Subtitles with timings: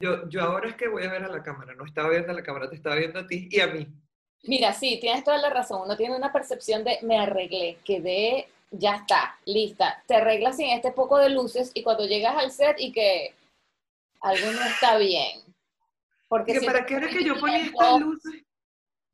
[0.00, 2.34] yo, yo ahora es que voy a ver a la cámara, no estaba viendo a
[2.34, 3.86] la cámara, te estaba viendo a ti y a mí.
[4.44, 5.82] Mira, sí, tienes toda la razón.
[5.82, 10.02] Uno tiene una percepción de me arreglé, quedé, ya está, lista.
[10.06, 13.34] Te arreglas sin este poco de luces y cuando llegas al set y que
[14.20, 15.40] algo no está bien.
[16.28, 18.42] Porque Que ¿Para qué era que yo ponía tiempo, estas luces?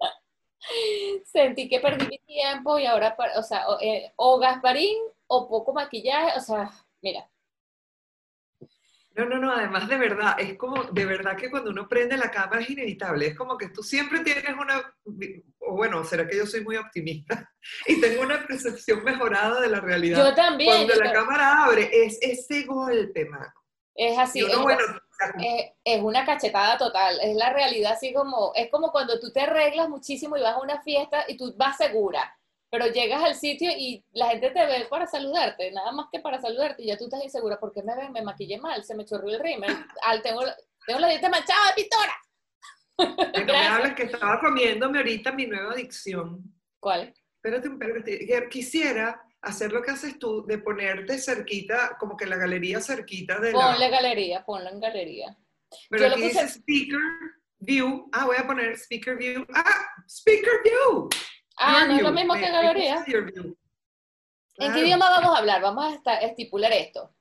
[1.25, 5.73] Sentí que perdí mi tiempo y ahora, o sea, o, eh, o Gasparín o poco
[5.73, 6.71] maquillaje, o sea,
[7.01, 7.27] mira.
[9.17, 12.33] No, no, no, además de verdad, es como, de verdad que cuando uno prende la
[12.33, 14.83] cámara es inevitable, es como que tú siempre tienes una,
[15.61, 17.49] o bueno, será que yo soy muy optimista
[17.87, 20.19] y tengo una percepción mejorada de la realidad.
[20.19, 20.87] Yo también.
[20.87, 23.53] Cuando yo la cámara abre, es ese golpe, mano.
[23.95, 24.43] es así.
[24.43, 24.83] Uno, bueno,
[25.39, 29.43] es, es una cachetada total, es la realidad así como, es como cuando tú te
[29.43, 32.37] arreglas muchísimo y vas a una fiesta y tú vas segura,
[32.77, 36.41] pero llegas al sitio y la gente te ve para saludarte, nada más que para
[36.41, 38.11] saludarte y ya tú estás insegura, ¿por qué me ven?
[38.11, 39.71] Me maquillé mal, se me chorrió el rímel,
[40.03, 43.47] al, tengo, la- tengo la dieta manchada de pintora.
[43.47, 46.43] me hables que estaba comiéndome ahorita mi nueva adicción.
[46.81, 47.15] ¿Cuál?
[47.37, 52.81] Espérate, espérate, quisiera hacer lo que haces tú, de ponerte cerquita, como que la galería
[52.81, 53.71] cerquita de la...
[53.71, 55.39] Ponle galería, ponlo en galería.
[55.91, 57.01] Pero Yo lo aquí puse- dice speaker
[57.61, 58.09] view.
[58.13, 59.47] Ah, voy a poner speaker view.
[59.55, 61.09] Ah, speaker view.
[61.57, 63.05] Ah, no es lo mismo que me galería.
[64.57, 65.63] ¿En qué idioma vamos a hablar?
[65.63, 67.13] Vamos a estipular esto.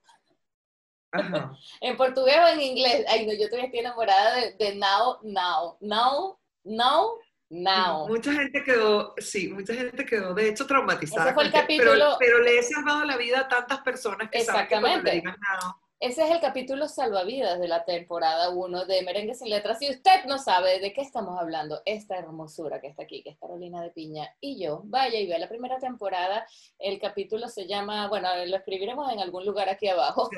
[1.11, 1.51] Ajá.
[1.81, 3.05] ¿En portugués o en inglés?
[3.07, 8.07] Ay, no, yo todavía estoy enamorada de, de now, now, now, now, now.
[8.07, 11.25] Mucha gente quedó, sí, mucha gente quedó de hecho traumatizada.
[11.25, 14.29] Ese fue el que- pero- capítulo- Pero, le he salvado la vida a tantas personas
[14.29, 15.11] que saben que cuando le Exactamente.
[15.11, 15.77] digan nada.
[16.03, 19.79] Ese es el capítulo salvavidas de la temporada 1 de Merengue sin Letras.
[19.79, 23.37] Si usted no sabe de qué estamos hablando, esta hermosura que está aquí, que es
[23.37, 26.45] Carolina de Piña, y yo, vaya y vea la primera temporada.
[26.77, 30.29] El capítulo se llama, bueno, lo escribiremos en algún lugar aquí abajo.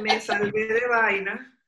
[0.00, 1.58] Me salvé de vaina.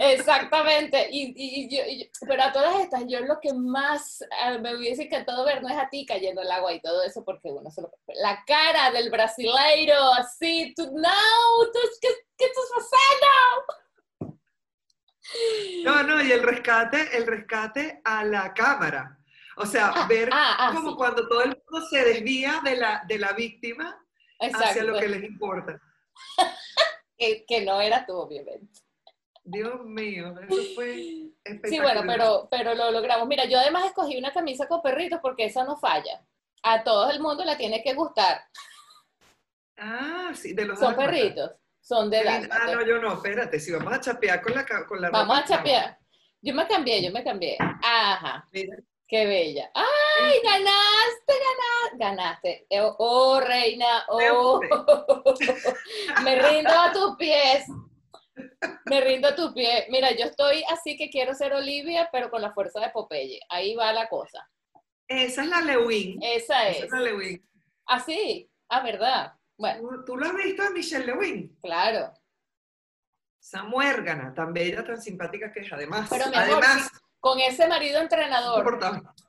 [0.00, 4.58] Exactamente, y, y- y yo, y pero a todas estas, yo lo que más ah,
[4.58, 7.50] me hubiese encantado ver no es a ti cayendo el agua y todo eso, porque
[7.50, 7.90] uno solo.
[8.20, 11.10] La cara del brasileiro, así, tú, no,
[11.72, 14.56] tú, ¿qué, qué estás pasando?
[15.84, 19.18] No, no, y el rescate, el rescate a la cámara.
[19.56, 20.96] O sea, Ah, ver ah, ah, como sí.
[20.96, 23.98] cuando todo el mundo se desvía de la, de la víctima
[24.40, 25.80] hacia lo que les importa.
[27.18, 28.80] que, que no era tú, obviamente.
[29.48, 31.94] Dios mío, eso fue Sí, espectacular.
[32.04, 33.28] bueno, pero, pero lo logramos.
[33.28, 36.20] Mira, yo además escogí una camisa con perritos porque esa no falla.
[36.62, 38.42] A todo el mundo le tiene que gustar.
[39.78, 41.06] Ah, sí, de los Son dálmatas.
[41.14, 42.72] perritos, son de Ah, dálmatas.
[42.74, 45.98] no, yo no, espérate, si vamos a chapear con la, con la Vamos a chapear.
[46.42, 47.56] Yo me cambié, yo me cambié.
[47.60, 48.76] Ajá, Mira,
[49.06, 49.70] qué bella.
[49.74, 51.96] ¡Ay, ganaste, ganaste!
[51.98, 52.66] Ganaste.
[52.70, 54.60] Eh, Oh, reina, oh.
[56.24, 57.64] Me rindo a tus pies.
[58.86, 59.86] Me rindo a tus pies.
[59.90, 63.40] Mira, yo estoy así que quiero ser Olivia, pero con la fuerza de Popeye.
[63.48, 64.48] Ahí va la cosa.
[65.08, 66.18] Esa es la Lewin.
[66.22, 66.84] Esa Esa es.
[66.84, 67.48] es la Lewin.
[67.86, 69.32] Así, ah, verdad.
[69.58, 71.56] Bueno, ¿Tú, tú lo has visto a Michelle Lewin?
[71.62, 72.12] claro.
[73.40, 75.72] Esa muérgana, tan bella, tan simpática que es.
[75.72, 76.90] Además, Pero, además,
[77.20, 78.62] Con ese marido entrenador.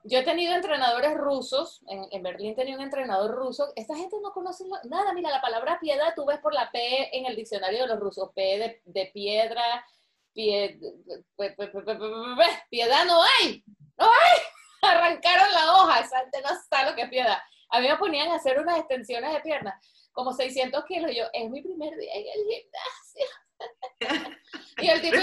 [0.04, 4.32] Yo he tenido entrenadores rusos, en, en Berlín tenía un entrenador ruso, esta gente no
[4.32, 7.88] conoce nada, mira, la palabra piedad tú ves por la P en el diccionario de
[7.88, 9.86] los rusos, P de, de piedra,
[10.34, 10.80] pie-
[12.70, 13.64] piedad no hay,
[13.98, 14.42] no hay,
[14.82, 17.38] arrancaron la hoja, esa gente no sabe lo que es piedad.
[17.70, 19.76] A mí me ponían a hacer unas extensiones de piernas,
[20.14, 23.26] como 600 kilos, yo, es mi primer día en el gimnasio.
[24.78, 25.18] y el tipo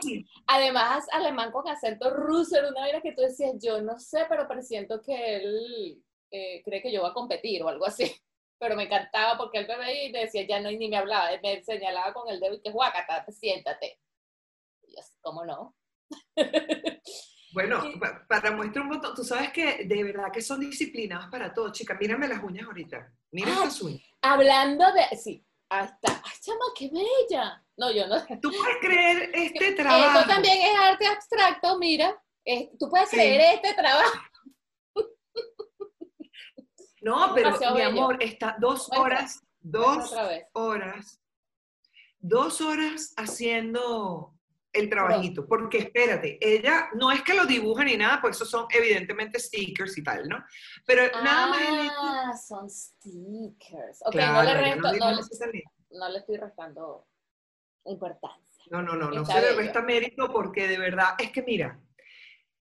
[0.00, 0.24] que.
[0.46, 4.46] Además, alemán con acento ruso era una vaina que tú decías, yo no sé, pero
[4.48, 8.04] presiento que él eh, cree que yo voy a competir o algo así.
[8.58, 10.96] Pero me encantaba porque él me veía y me decía, ya no, y ni me
[10.96, 13.98] hablaba, me señalaba con el dedo y que, guacata, siéntate.
[14.84, 15.74] Y yo, así, ¿cómo no?
[17.52, 17.82] Bueno,
[18.28, 21.94] para muestra un botón, tú sabes que de verdad que son disciplinados para todo, chica.
[22.00, 23.12] Mírame las uñas ahorita.
[23.30, 23.54] Mira Ah.
[23.64, 24.02] estas uñas.
[24.22, 25.44] Hablando de, sí,
[25.80, 27.64] hasta, ay, chama, qué bella.
[27.76, 28.16] No, yo no.
[28.40, 30.18] ¿Tú puedes creer este trabajo?
[30.20, 32.22] Esto también es arte abstracto, mira.
[32.78, 33.16] Tú puedes Sí.
[33.16, 34.18] creer este trabajo.
[37.00, 37.86] No, pero mi bello.
[37.88, 40.12] amor, está dos horas, dos
[40.52, 41.20] horas,
[42.20, 44.32] dos horas haciendo
[44.72, 45.46] el trabajito.
[45.46, 49.96] Porque espérate, ella no es que lo dibuja ni nada, pues esos son evidentemente stickers
[49.98, 50.42] y tal, ¿no?
[50.86, 54.00] Pero nada más el hecho- Ah, son stickers.
[54.06, 54.98] Ok, Claro, no, le resto, no le,
[55.90, 57.06] no le estoy restando
[57.84, 58.64] importancia.
[58.70, 61.78] No, no, no, no se le resta mérito porque de verdad es que mira,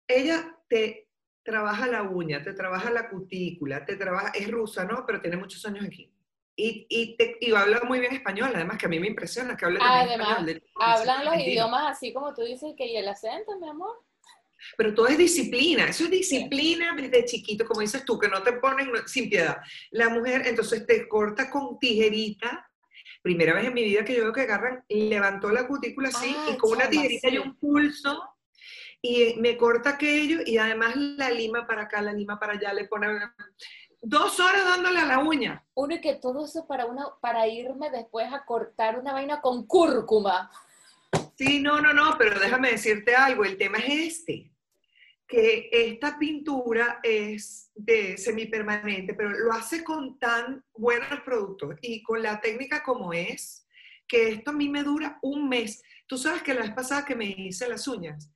[0.07, 1.09] ella te
[1.43, 5.05] trabaja la uña, te trabaja la cutícula, te trabaja, es rusa, ¿no?
[5.07, 6.13] Pero tiene muchos años aquí.
[6.59, 9.67] Y, y, te, y habla muy bien español, además que a mí me impresiona que
[9.67, 10.47] hable también Además, español.
[10.47, 11.53] de- hablan los argentino.
[11.53, 14.03] idiomas así como tú dices, que y el acento, mi amor.
[14.79, 18.55] Pero todo es disciplina, eso es disciplina desde chiquito, como dices tú, que no te
[18.55, 19.59] ponen sin piedad.
[19.91, 22.67] La mujer entonces te corta con tijerita.
[23.23, 26.51] Primera vez en mi vida que yo veo que agarran, levantó la cutícula así Ah,
[26.55, 27.39] y con una tijerita y sí.
[27.39, 28.23] un pulso
[29.03, 32.87] y me corta aquello y además la lima para acá, la lima para allá, le
[32.87, 33.09] pone
[34.09, 35.65] dos horas dándole a la uña.
[35.75, 39.67] Uno y que todo eso para una, para irme después a cortar una vaina con
[39.67, 40.51] cúrcuma.
[41.37, 44.51] Sí, no, no, no, pero déjame decirte algo, el tema es este,
[45.27, 52.23] que esta pintura es de semipermanente, pero lo hace con tan buenos productos y con
[52.23, 53.67] la técnica como es,
[54.07, 55.83] que esto a mí me dura un mes.
[56.07, 58.31] Tú sabes que la vez pasada que me hice las uñas,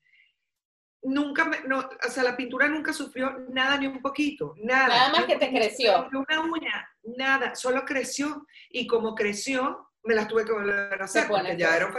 [1.03, 4.89] nunca, me, no, o sea, la pintura nunca sufrió nada ni un poquito, nada.
[4.89, 6.09] Nada más que te creció.
[6.13, 11.27] Una uña, nada, solo creció y como creció, me las tuve que volver a hacer
[11.29, 11.93] porque ya era un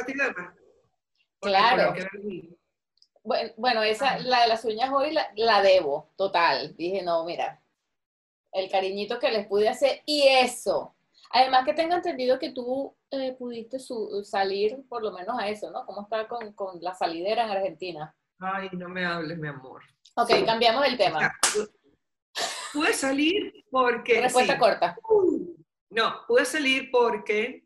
[1.39, 1.93] Claro.
[3.23, 6.75] Bueno, bueno, esa, la de las uñas hoy la, la debo, total.
[6.75, 7.61] Dije, no, mira,
[8.51, 10.95] el cariñito que les pude hacer y eso.
[11.29, 15.71] Además que tengo entendido que tú eh, pudiste su- salir por lo menos a eso,
[15.71, 15.85] ¿no?
[15.85, 18.13] ¿Cómo está con, con la salidera en Argentina?
[18.41, 19.83] Ay, no me hables, mi amor.
[20.15, 20.45] Ok, Sí.
[20.45, 21.31] cambiamos el tema.
[21.53, 21.71] pu-
[22.73, 24.21] pude salir porque...
[24.21, 24.59] Respuesta sí.
[24.59, 24.97] corta.
[25.91, 27.65] No, pude salir porque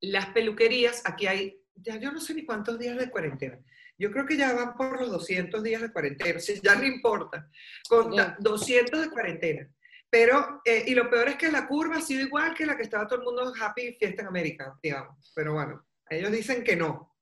[0.00, 3.58] las peluquerías, aquí hay, ya yo no sé ni cuántos días de cuarentena.
[3.98, 7.50] Yo creo que ya van por los 200 días de cuarentena, si ya no importa.
[7.88, 8.36] Con Bien.
[8.38, 9.68] 200 de cuarentena.
[10.08, 12.84] Pero, eh, y lo peor es que la curva ha sido igual que la que
[12.84, 15.30] estaba todo el mundo happy fiesta en América, digamos.
[15.34, 17.12] Pero bueno, ellos dicen que no,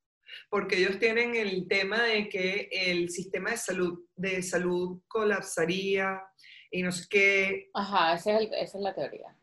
[0.48, 6.20] porque ellos tienen el tema de que el sistema de salud, de salud colapsaría
[6.70, 9.36] y no sé qué, Ajá, ese es el- esa es la teoría.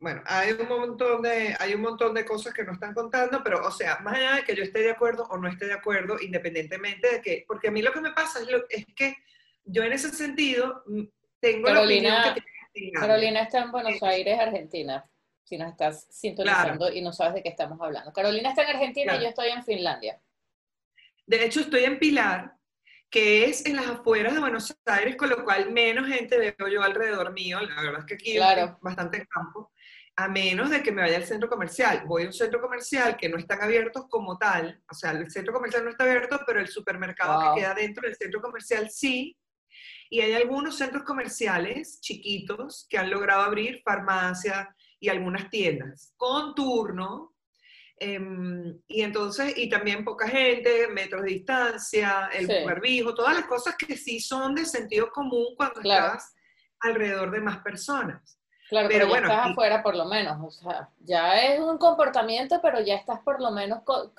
[0.00, 3.66] bueno, hay un montón de, hay un montón de cosas que no están contando, pero,
[3.66, 6.16] o sea, más allá de que yo esté de acuerdo o no esté de acuerdo,
[6.20, 9.14] independientemente de que, porque a mí lo que me pasa es, lo- es que
[9.64, 11.02] yo en ese sentido mm,
[11.40, 12.40] tengo la Carolina- opinión que
[12.72, 12.92] tiene.
[12.92, 15.04] Carolina está en Buenos Aires, Argentina,
[15.44, 18.12] si nos estás sintonizando y no sabes de qué estamos hablando.
[18.12, 19.22] Carolina está en Argentina y Claro.
[19.22, 20.20] yo estoy en Finlandia.
[21.26, 22.54] De hecho, estoy en Pilar,
[23.10, 26.82] que es en las afueras de Buenos Aires, con lo cual menos gente veo yo
[26.82, 27.60] alrededor mío.
[27.60, 28.64] La verdad es que aquí Claro.
[28.64, 29.70] es bastante campo,
[30.16, 32.02] a menos de que me vaya al centro comercial.
[32.06, 35.52] Voy a un centro comercial que no están abiertos como tal, o sea, el centro
[35.52, 37.54] comercial no está abierto, pero el supermercado Wow.
[37.54, 39.36] que queda dentro del centro comercial sí.
[40.10, 44.68] Y hay algunos centros comerciales chiquitos que han logrado abrir farmacias
[45.04, 47.30] y algunas tiendas con turno,
[47.96, 52.64] Em, y entonces, y también poca gente, metros de distancia, el Sí.
[52.64, 56.06] barbijo, todas las cosas que sí son de sentido común cuando Claro.
[56.06, 56.34] estás
[56.80, 58.36] alrededor de más personas.
[58.68, 60.36] Claro, Pero pero, bueno, estás afuera por lo menos.
[60.42, 64.10] O sea, ya es un comportamiento, pero ya estás por lo menos co-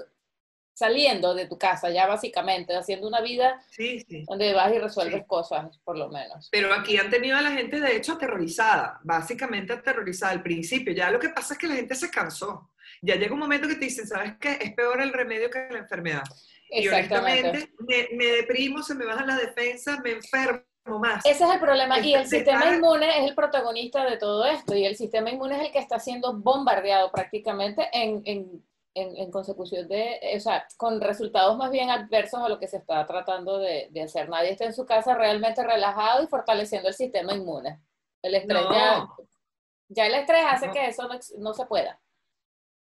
[0.76, 4.26] saliendo de tu casa, ya básicamente, haciendo una vida Sí, sí.
[4.28, 5.28] donde vas y resuelves Sí.
[5.28, 6.50] cosas, por lo menos.
[6.52, 10.94] Pero aquí han tenido a la gente, de hecho, aterrorizada, básicamente aterrorizada al principio.
[10.94, 12.70] Ya lo que pasa es que la gente se cansó.
[13.02, 14.58] Ya llega un momento que te dicen, ¿sabes qué?
[14.62, 16.24] Es peor el remedio que la enfermedad.
[16.70, 17.50] Y Exactamente.
[17.50, 20.62] honestamente, me, me deprimo, se me bajan las defensas, me enfermo
[21.00, 21.26] más.
[21.26, 22.00] Ese es el problema.
[22.00, 24.76] Y el sistema inmune es el protagonista de todo esto.
[24.76, 28.64] Y el sistema inmune es el que está siendo bombardeado prácticamente en, en,
[28.96, 32.78] en, en consecución de, o sea, con resultados más bien adversos a lo que se
[32.78, 34.30] está tratando de, de hacer.
[34.30, 37.82] Nadie está en su casa realmente relajado y fortaleciendo el sistema inmune.
[38.24, 38.72] El estrés No.
[38.74, 39.08] ya,
[39.90, 40.74] ya el estrés hace No.
[40.74, 42.02] que eso no, no se pueda.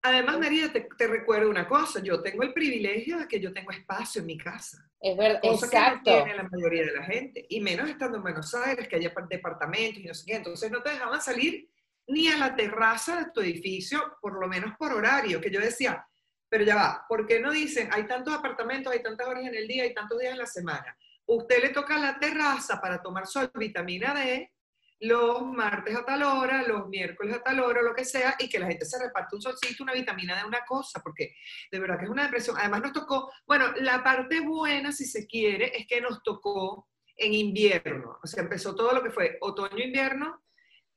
[0.02, 3.70] Además, María, te, te recuerdo una cosa, yo tengo el privilegio de que yo tengo
[3.70, 4.78] espacio en mi casa.
[4.98, 6.10] Es verdad, cosa que no exacto.
[6.10, 9.28] tiene la mayoría de la gente, y menos estando en Buenos Aires, que haya par-
[9.28, 11.68] departamentos y no sé qué, entonces no te dejaban salir
[12.06, 16.06] ni a la terraza de tu edificio, por lo menos por horario, que yo decía,
[16.48, 19.68] pero ya va, ¿por qué no dicen, hay tantos apartamentos, hay tantas horas en el
[19.68, 20.96] día, hay tantos días en la semana?
[21.26, 24.52] Usted le toca la terraza para tomar sol, vitamina D,
[25.00, 28.58] los martes a tal hora, los miércoles a tal hora, lo que sea, y que
[28.58, 31.34] la gente se reparte un solcito, una vitamina de una cosa, porque
[31.70, 32.56] de verdad que es una depresión.
[32.58, 37.32] Además nos tocó, bueno, la parte buena, si se quiere, es que nos tocó en
[37.32, 38.18] invierno.
[38.22, 40.42] O sea, empezó todo lo que fue otoño-invierno,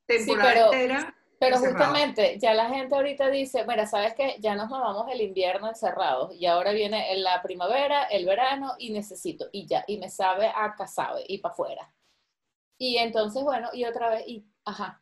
[0.07, 1.15] temporada pero- entera.
[1.39, 1.85] Pero encerrado.
[1.85, 6.33] justamente, ya la gente ahorita dice, mira, sabes que ya nos mamamos el invierno encerrados
[6.35, 10.73] y ahora viene la primavera, el verano y necesito, y ya, y me sabe a
[10.73, 11.93] casabe y para afuera.
[12.77, 15.01] Y entonces, bueno, y otra vez, y, ajá,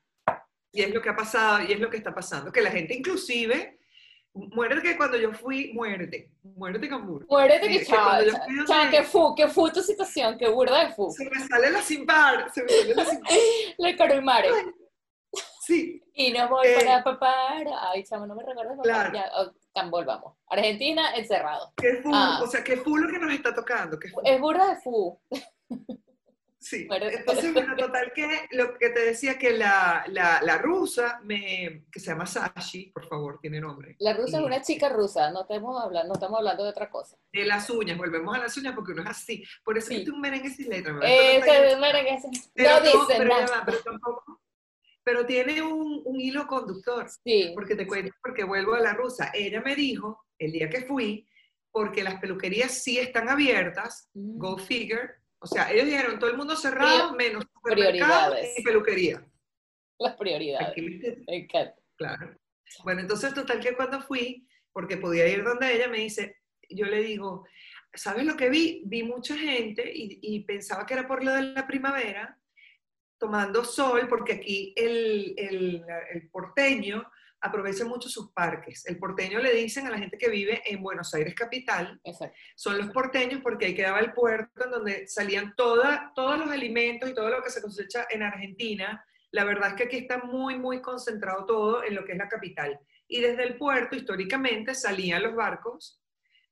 [0.72, 2.96] Y es lo que ha pasado, y es lo que está pasando, que la gente
[2.96, 3.77] inclusive,
[4.34, 6.27] muerte que cuando yo fui, muerte
[6.89, 7.25] con burro.
[7.29, 8.31] muérete Sí, que que chao, fui
[8.65, 11.70] chao, donde- que fu, que fu tu situación, que burda de fu, Se me sale
[11.70, 13.31] la sin par, se me sale la sin par.
[13.77, 14.50] le caro y mare.
[15.72, 17.90] Sí, Y no voy Eh, para papara.
[17.92, 18.82] Ay, chamo, no me recuerdo.
[18.82, 19.13] Claro.
[19.13, 20.36] Ya, oh, tan, volvamos.
[20.48, 21.72] Argentina, encerrado.
[21.78, 22.42] Qué full, Ah.
[22.44, 23.98] o sea, qué full lo que nos está tocando.
[23.98, 24.12] Qué.
[24.25, 25.20] Es burda de fu.
[26.63, 31.20] Sí, Bueno, entonces, bueno, total que lo que te decía que la, la, la rusa,
[31.24, 35.32] me, que se llama Sashi, por favor, tiene nombre, La rusa es una chica rusa,
[35.32, 37.18] no estamos hablando, no estamos hablando de otra cosa.
[37.34, 39.94] de las uñas, volvemos a las uñas porque uno es así, por eso Sí.
[39.96, 40.94] es que es un merengue sin letra.
[40.94, 41.00] me
[41.36, 41.82] estar Ese fallando.
[41.82, 43.63] merengue ese- Pero no no, dice pero ya nada.
[43.66, 44.40] pero tampoco,
[45.03, 49.31] pero tiene un, un hilo conductor, Sí, porque te cuento, porque vuelvo a la rusa,
[49.34, 51.27] ella me dijo, el día que fui,
[51.72, 54.38] porque las peluquerías sí están abiertas, Mm.
[54.38, 58.60] go figure, o sea, ellos dijeron, todo el mundo cerrado, menos supermercado prioridades.
[58.60, 59.27] y peluquería.
[60.00, 60.67] las prioridades.
[60.70, 60.81] Aquí
[61.27, 61.75] Me encanta.
[61.96, 62.36] Claro.
[62.84, 66.38] Bueno, entonces total que cuando fui, porque podía ir donde ella, me dice,
[66.70, 67.46] yo le digo,
[67.93, 68.81] ¿sabes lo que vi?
[68.86, 72.38] Vi mucha gente y, y pensaba que era por lo de la primavera,
[73.22, 77.06] tomando sol, porque aquí el, el- el porteño
[77.40, 78.86] aprovecha mucho sus parques.
[78.88, 82.36] El porteño le dicen a la gente que vive en Buenos Aires capital, Exacto.
[82.56, 87.10] son los porteños porque ahí quedaba el puerto en donde salían toda, todos los alimentos
[87.10, 89.04] y todo lo que se cosecha en Argentina.
[89.32, 92.28] La verdad es que aquí está muy, muy concentrado todo en lo que es la
[92.30, 92.80] capital.
[93.08, 96.00] Y desde el puerto, históricamente, salían los barcos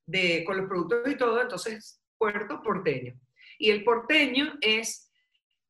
[0.05, 3.13] de, con los productos y todo, entonces, puerto porteño.
[3.59, 5.08] Y el porteño es,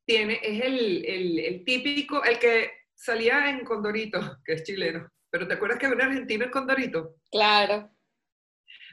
[0.10, 5.08] tiene, es el, el- el típico, el que salía en Condorito, que es chileno.
[5.30, 7.16] Pero ¿te acuerdas que había un argentino en Condorito?
[7.32, 7.92] Claro.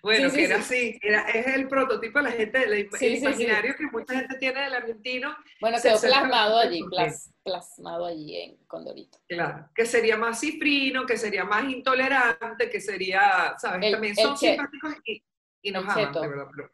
[0.03, 0.75] Bueno, Sí, que sí, era sí.
[0.77, 4.37] así, era, es el prototipo de la gente, el, Sí, el imaginario que mucha gente
[4.39, 9.19] tiene del argentino, Bueno, quedó plasmado allí, plas- plasmado allí en Condorito.
[9.27, 13.87] claro, que sería más cifrino, que sería más intolerante, que sería, ¿sabes?
[13.87, 15.23] El- También son simpáticos y,
[15.63, 16.47] y nos aman, de verdad.
[16.55, 16.71] pero-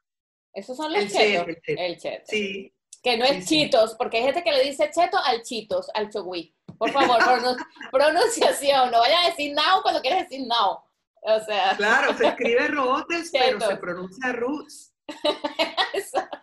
[0.53, 1.47] Esos son los El chetos.
[1.47, 1.83] cheto, el cheto.
[1.83, 2.25] El cheto.
[2.27, 3.65] sí, Que no Sí, es sí.
[3.65, 6.55] chitos, porque hay gente que le dice cheto al chitos, al chogui.
[6.79, 8.91] Por favor, pronun- pronunciación.
[8.91, 10.79] No vaya a decir now cuando quieres decir now.
[11.25, 14.95] O sea, claro, se escribe rotes, pero se pronuncia roots.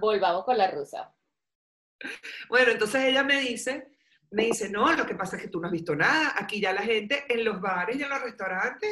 [0.00, 1.14] volvamos con la rusa.
[2.48, 3.96] Bueno, entonces ella me dice,
[4.30, 6.34] me dice, no, lo que pasa es que tú no has visto nada.
[6.36, 8.90] Aquí ya la gente en los bares y en los restaurantes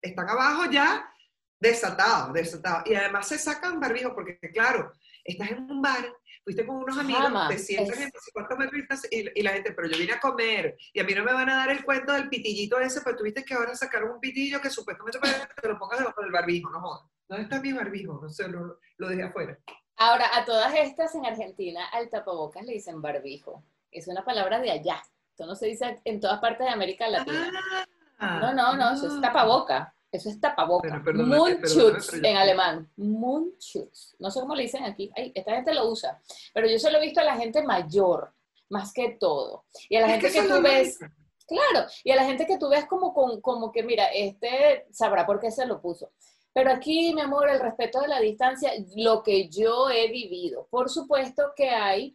[0.00, 1.11] están abajo ya
[1.62, 2.82] desatados, desatados.
[2.90, 4.92] Y además se sacan barbijo porque, claro,
[5.24, 6.04] estás en un bar,
[6.44, 9.72] fuiste con unos amigos, Chama, te sientas es- en cuántos metros y y, la gente,
[9.72, 12.12] pero yo vine a comer y a mí no me van a dar el cuento
[12.12, 15.68] del pitillito ese, pero tuviste que ahora sacar un pitillo que supuestamente para que te
[15.68, 17.08] lo pongas debajo del barbijo, no jodas.
[17.28, 18.18] ¿Dónde está mi barbijo?
[18.20, 19.56] No sé, lo, lo dejé afuera.
[19.96, 23.62] Ahora, a todas estas en Argentina, al tapabocas le dicen barbijo.
[23.92, 25.00] Es una palabra de allá.
[25.30, 27.50] Esto no se dice en todas partes de América Latina.
[28.18, 29.94] Ah, No, no, no, eso es tapaboca.
[30.12, 30.88] Eso es tapaboca.
[30.88, 32.90] Bueno, perdóname, Mundschutz yo- en alemán.
[32.96, 34.14] Mundschutz.
[34.18, 35.10] No sé cómo le dicen aquí.
[35.16, 36.20] Ay, esta gente lo usa.
[36.52, 38.32] Pero yo solo he visto a la gente mayor,
[38.68, 39.64] más que todo.
[39.88, 40.98] Y a la gente que, tú ves,
[41.46, 45.24] claro, y a la gente que tú ves como, con, como que, mira, este sabrá
[45.24, 46.12] por qué se lo puso.
[46.52, 50.66] Pero aquí, mi amor, el respeto de la distancia, lo que yo he vivido.
[50.70, 52.14] Por supuesto que hay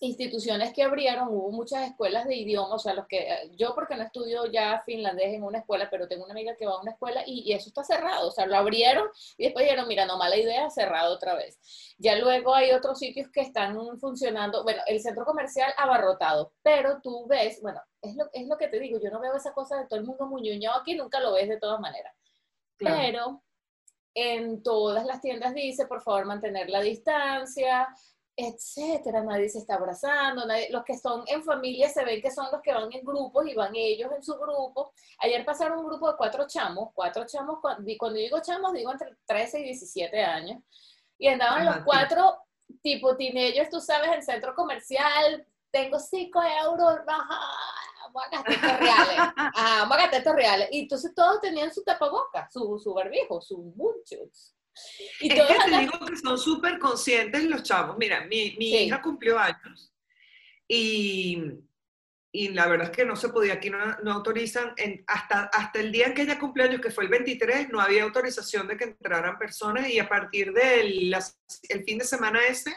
[0.00, 3.96] instituciones que abrieron, hubo muchas escuelas de idioma, o sea, los que, eh, yo porque
[3.96, 6.92] no estudio ya finlandés en una escuela, pero tengo una amiga que va a una
[6.92, 10.18] escuela y, y eso está cerrado, o sea, lo abrieron y después dijeron, mira, no
[10.18, 11.58] mala idea, cerrado otra vez.
[11.98, 17.26] Ya luego hay otros sitios que están funcionando, bueno, el centro comercial abarrotado, pero tú
[17.26, 19.86] ves, bueno, es lo, es lo que te digo, yo no veo esa cosa de
[19.86, 22.14] todo el mundo muñoñado aquí, nunca lo ves de todas maneras.
[22.76, 22.96] Claro.
[22.98, 23.42] Pero
[24.14, 27.88] en todas las tiendas dice, por favor, mantener la distancia,
[28.36, 29.22] etcétera.
[29.22, 30.46] Nadie se está abrazando.
[30.46, 33.46] nadie- los que son en familia se ven que son los que van en grupos
[33.46, 34.92] y van ellos en su grupo.
[35.20, 39.16] Ayer pasaron un grupo de cuatro chamos, cuatro chamos, y cuando digo chamos, digo entre
[39.26, 40.62] 13 y 17 años,
[41.18, 41.82] y andaban Ajá, los sí.
[41.86, 42.38] cuatro
[42.82, 47.40] tipo teenagers, tú sabes, en centro comercial, tengo 5 euros, ajá,
[48.12, 49.16] voy a gastar estos reales.
[49.58, 50.68] Ah, vamos a gastar estos reales.
[50.72, 54.55] Y entonces todos tenían su tapabocas, su, su barbijo, sus muchos.
[55.20, 57.96] Y Es que te digo que son súper conscientes los chavos.
[57.98, 58.76] Mira, mi, mi Sí.
[58.84, 59.92] hija cumplió años
[60.68, 61.42] y,
[62.32, 65.80] y la verdad es que no se podía, aquí no, no autorizan, en- hasta, hasta
[65.80, 68.76] el día en que ella cumplió años, que fue el 23, no había autorización de
[68.76, 71.14] que entraran personas y a partir del
[71.68, 72.74] el fin de semana ese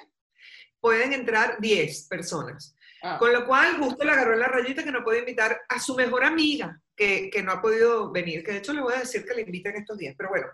[0.79, 2.75] pueden entrar 10 personas.
[3.01, 5.96] Ah, Con lo cual, justo le agarró la rayita que no puede invitar a su
[5.96, 9.25] mejor amiga, que, que no ha podido venir, que de hecho le voy a decir
[9.25, 10.15] que le inviten estos días.
[10.18, 10.48] Pero bueno,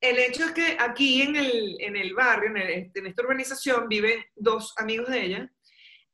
[0.00, 3.88] el hecho es que aquí en el, en el barrio, en, el- en esta urbanización,
[3.88, 5.50] viven dos amigos de ella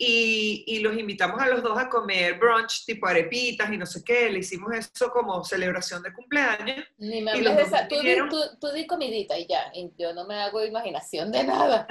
[0.03, 4.03] y, y los invitamos a los dos a comer brunch tipo arepitas y no sé
[4.05, 4.31] qué.
[4.31, 6.85] Le hicimos eso como celebración de cumpleaños.
[6.99, 7.87] Ni me hables de esa.
[7.89, 9.71] Tú di, vinieron- tú, tú di comidita y ya.
[9.75, 11.87] Y yo no me hago imaginación de nada.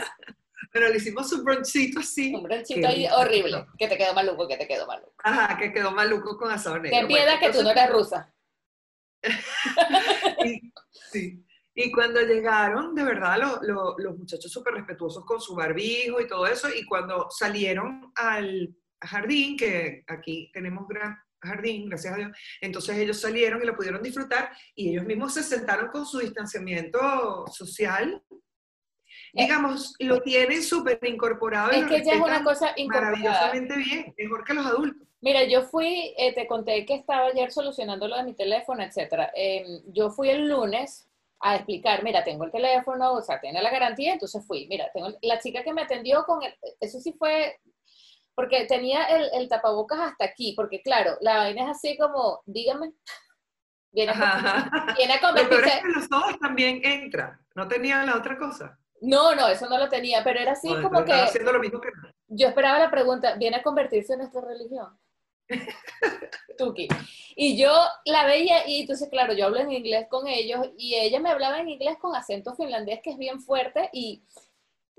[0.74, 2.36] Bueno, le hicimos un brunchito así.
[2.36, 5.14] Un brunchito ahí horrible, que te quedó maluco, que te quedó maluco.
[5.24, 7.00] Ajá, que quedó maluco con asado negro.
[7.00, 8.32] Qué piedad que tú no eres rusa.
[10.46, 10.72] y,
[11.12, 11.44] sí.
[11.80, 16.70] Y cuando llegaron, de verdad, los muchachos súper respetuosos con su barbijo y todo eso,
[16.74, 22.32] y cuando salieron al jardín, que aquí tenemos gran jardín, gracias a Dios,
[22.62, 27.46] entonces ellos salieron y lo pudieron disfrutar, y ellos mismos se sentaron con su distanciamiento
[27.52, 28.24] social
[29.34, 31.72] eh, digamos, lo tienen súper incorporado.
[31.72, 35.07] Es que ya es una cosa Maravillosamente bien, mejor que los adultos.
[35.22, 39.32] Mira, yo fui, eh, te conté que estaba ayer solucionando lo de mi teléfono, etcétera.
[39.34, 41.10] Em, yo fui el lunes
[41.40, 44.68] a explicar, mira, tengo el teléfono, o sea, tiene la garantía, entonces fui.
[44.68, 47.60] Mira, tengo la chica que me atendió con el, eso sí fue,
[48.36, 52.94] porque tenía el, el tapabocas hasta aquí, porque claro, la vaina es así como, dígame,
[53.92, 55.64] viene a, viene a convertirse...
[55.64, 58.78] Pero es que los ojos también entra, no tenía la otra cosa.
[59.02, 61.90] No, no, eso no lo tenía, pero era así como que, lo mismo que...
[62.28, 64.98] Yo esperaba la pregunta, ¿viene a convertirse en nuestra religión?
[66.58, 66.88] Tuki.
[67.36, 67.72] Y yo
[68.06, 71.60] la veía y entonces, claro, yo hablo en inglés con ellos y ella me hablaba
[71.60, 74.24] en inglés con acento finlandés que es bien fuerte y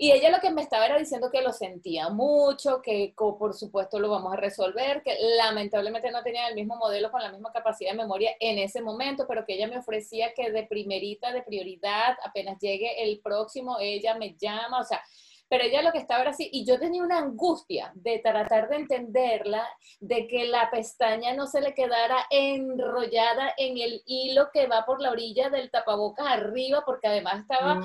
[0.00, 3.99] y ella lo que me estaba era diciendo que lo sentía mucho, que por supuesto
[3.99, 7.90] lo vamos a resolver, que lamentablemente no tenía el mismo modelo con la misma capacidad
[7.90, 12.17] de memoria en ese momento, pero que ella me ofrecía que de primerita, de prioridad,
[12.25, 15.02] apenas llegue el próximo, ella me llama, o sea,
[15.49, 18.76] pero ella lo que estaba era así, y yo tenía una angustia de tratar de
[18.76, 19.67] entenderla,
[20.00, 25.00] de que la pestaña no se le quedara enrollada en el hilo que va por
[25.00, 27.81] la orilla del tapabocas arriba, porque además estaba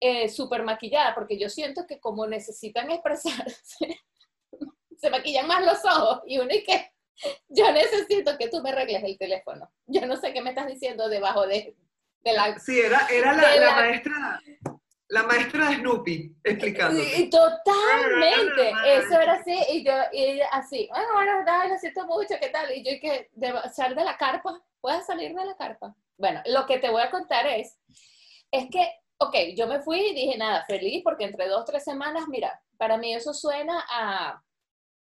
[0.00, 4.00] eh, súper maquillada, porque yo siento que como necesitan expresarse,
[4.98, 6.92] se maquillan más los ojos y uno y que
[7.48, 9.70] yo necesito que tú me arregles el teléfono.
[9.86, 11.74] Yo no sé qué me estás diciendo debajo de,
[12.20, 12.58] de la...
[12.58, 14.40] Sí, era, era la, maestra...
[15.08, 17.00] La maestra de Snoopy explicando.
[17.30, 18.72] Totalmente.
[18.86, 19.56] Eso era así.
[19.72, 22.72] Y yo, y así, bueno, bueno, no, lo siento mucho, ¿qué tal?
[22.76, 23.30] Y yo, que
[23.72, 25.94] salir de la carpa, ¿puedes salir de la carpa?
[26.18, 27.78] Bueno, lo que te voy a contar es,
[28.50, 32.28] es que ok, yo me fui y dije, nada, feliz, porque entre dos, tres semanas,
[32.28, 34.42] mira, para mí eso suena a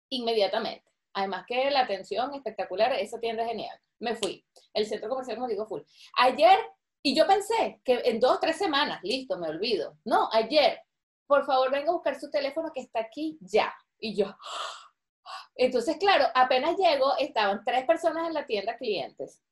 [0.09, 0.85] inmediatamente.
[1.13, 3.79] Además que la atención espectacular, esa tienda es genial.
[3.99, 4.45] Me fui.
[4.73, 5.83] El centro comercial, como digo, full.
[6.17, 6.59] Ayer,
[7.03, 9.97] y yo pensé que en dos, tres semanas, listo, me olvido.
[10.05, 10.81] No, ayer,
[11.27, 13.75] por favor, venga a buscar su teléfono que está aquí ya.
[13.99, 14.27] Y yo,
[15.55, 19.43] entonces, claro, apenas llego, estaban tres personas en la tienda, clientes,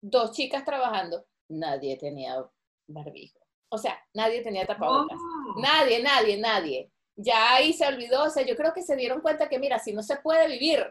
[0.00, 2.44] dos chicas trabajando, nadie tenía
[2.86, 3.38] barbijo.
[3.72, 5.18] O sea, nadie tenía tapabocas.
[5.56, 6.90] Nadie, nadie, nadie.
[7.16, 9.92] Ya ahí se olvidó, o sea, yo creo que se dieron cuenta que, mira, si
[9.92, 10.84] no se puede vivir.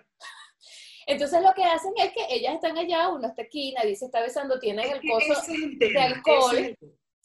[1.10, 4.22] Entonces lo que hacen es que ellas están allá, uno está aquí, nadie se está
[4.22, 6.78] besando, tienen el coso de alcohol.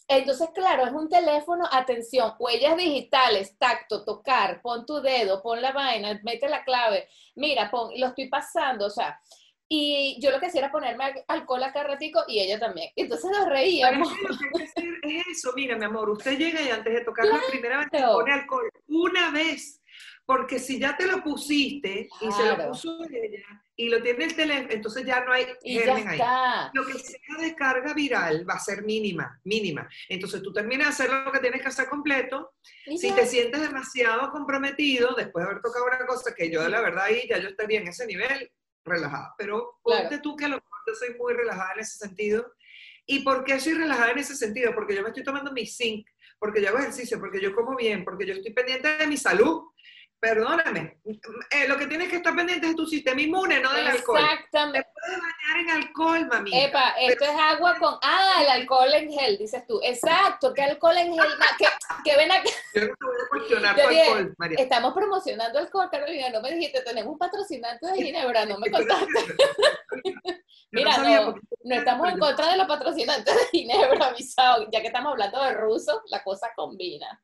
[0.08, 5.72] Entonces, claro, es un teléfono, atención, huellas digitales, tacto, tocar, pon tu dedo, pon la
[5.72, 9.20] vaina, mete la clave, mira, pon, lo estoy pasando, o sea,
[9.68, 12.90] y yo lo que hacía era ponerme alcohol acá ratico y ella también.
[12.96, 14.10] Entonces nos reíamos.
[14.10, 17.00] lo que hay que hacer es eso, mira, mi amor, usted llega y antes de
[17.02, 19.82] tocar la primera vez te pone alcohol una vez.
[20.26, 24.36] Porque si ya te lo pusiste y se lo puso ella y lo tiene el
[24.36, 26.20] teléfono, entonces ya no hay germen ahí.
[26.72, 29.88] Lo que sea de carga viral va a ser mínima, mínima.
[30.08, 32.54] Entonces tú terminas de hacer lo que tienes que hacer completo.
[32.84, 37.04] Si te sientes demasiado comprometido, después de haber tocado una cosa que yo, la verdad,
[37.04, 38.50] ahí ya yo estaría en ese nivel,
[38.84, 39.34] relajada.
[39.36, 42.54] Pero ponte tú que a lo mejor yo soy muy relajada en ese sentido.
[43.06, 44.74] ¿Y por qué soy relajada en ese sentido?
[44.74, 46.06] Porque yo me estoy tomando mi zinc,
[46.38, 49.62] porque yo hago ejercicio, porque yo como bien, porque yo estoy pendiente de mi salud
[50.24, 54.22] perdóname, eh, lo que tienes que estar pendiente es tu sistema inmune, no del alcohol.
[54.22, 54.88] Exactamente.
[54.88, 56.64] Te puedes bañar en alcohol, mami.
[56.64, 59.80] Epa, esto es agua con, ah, el alcohol en gel, dices tú.
[59.82, 61.28] Exacto, ¿qué alcohol en gel?
[61.58, 61.66] ¿Qué,
[62.04, 62.48] qué ven acá?
[62.74, 64.58] Yo no te voy a cuestionar tu alcohol, María.
[64.58, 69.06] Estamos promocionando alcohol, Carolina, no me dijiste, tenemos un patrocinante de Ginebra, no me contaste.
[70.72, 71.34] Mira, no,
[71.64, 75.52] no, estamos en contra de los patrocinantes de Ginebra, avisado, ya que estamos hablando de
[75.52, 77.22] ruso, la cosa combina.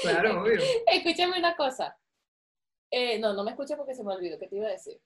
[0.00, 0.60] Claro, obvio.
[0.86, 1.96] Escúchame una cosa.
[2.90, 5.00] Eh, no, no me escucha porque se me olvidó qué te iba a decir.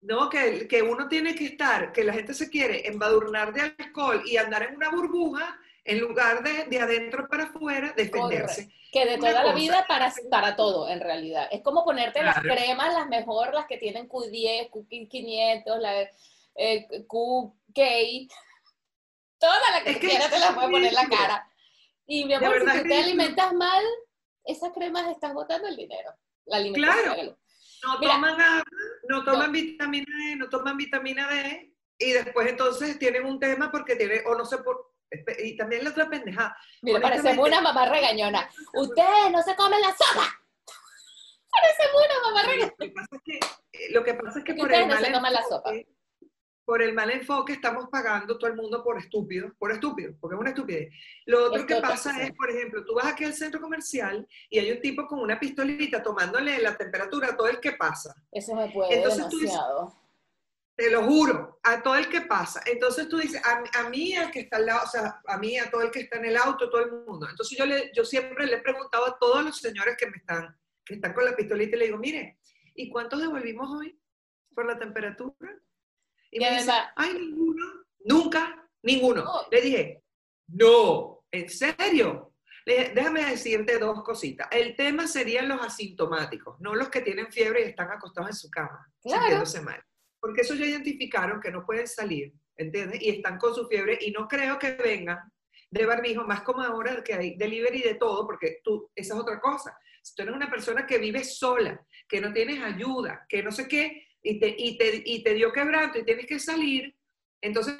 [0.00, 4.22] No, que, que uno tiene que estar, que la gente se quiere embadurnar de alcohol
[4.26, 8.70] y andar en una burbuja en lugar de, de adentro para afuera, defenderse.
[8.90, 11.48] Que de toda la vida para, para todo, en realidad.
[11.50, 16.02] Es como ponerte las cremas, las mejor, las que tienen Q10, Q500, la
[16.54, 17.80] eh, QK.
[19.38, 21.50] Todas las que, quieras te las puedes poner en la cara.
[22.06, 23.84] Y mi amor, si tú te alimentas mal,
[24.44, 26.10] esas cremas estás botando el dinero.
[26.46, 26.62] La.
[26.72, 27.38] Claro.
[27.82, 28.64] No toman agua,
[29.08, 33.96] no toman vitamina E, no toman vitamina D, y después entonces tienen un tema porque
[33.96, 34.92] tienen, o no sé por,
[35.38, 36.56] Y también la otra pendejada.
[36.82, 38.50] Mira, parecemos una mamá regañona.
[38.74, 40.26] Ustedes no se comen la sopa.
[41.50, 42.74] Parecemos una mamá regañona.
[43.90, 45.72] Lo que pasa es que, eh, por el no se toman la sopa
[46.64, 50.40] por el mal enfoque estamos pagando todo el mundo por estúpido, por estúpido, porque es
[50.40, 50.92] una estupidez.
[51.26, 54.72] Lo otro que pasa es, por ejemplo, tú vas aquí al centro comercial y hay
[54.72, 58.14] un tipo con una pistolita tomándole la temperatura a todo el que pasa.
[58.32, 59.94] Eso me puede Entonces, demasiado.
[60.74, 62.62] te lo juro, a todo el que pasa.
[62.64, 65.70] Entonces tú dices, a, mí, al que está al lado, o sea, a mí, a
[65.70, 67.28] todo el que está en el auto, todo el mundo.
[67.28, 70.56] Entonces yo, le, yo siempre le he preguntado a todos los señores que me están,
[70.84, 72.38] que están con la pistolita y le digo, mire,
[72.74, 74.00] ¿y cuántos devolvimos hoy
[74.54, 75.60] por la temperatura?
[76.34, 77.64] Y me dice, ay, ninguno,
[78.04, 79.24] nunca, ninguno.
[79.52, 80.02] Le dije,
[80.48, 82.34] no, ¿en serio?
[82.66, 84.48] Déjame decirte dos cositas.
[84.50, 88.50] El tema serían los asintomáticos, no los que tienen fiebre y están acostados en su
[88.50, 89.80] cama, sintiéndose mal.
[90.18, 93.00] Porque eso ya identificaron que no pueden salir, ¿entiendes?
[93.00, 95.20] Y están con su fiebre y no creo que vengan
[95.70, 99.38] de barbijo, más como ahora que hay delivery de todo, porque tú, esa es otra
[99.38, 99.78] cosa.
[100.02, 103.68] Si tú eres una persona que vive sola, que no tienes ayuda, que no sé
[103.68, 106.96] qué, y te, y te, y te dio quebranto y tienes que salir,
[107.42, 107.76] entonces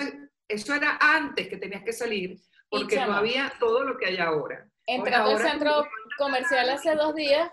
[0.47, 4.69] eso era antes que tenías que salir, porque no había todo lo que hay ahora.
[4.87, 7.51] Entrando al centro comercial hace dos días.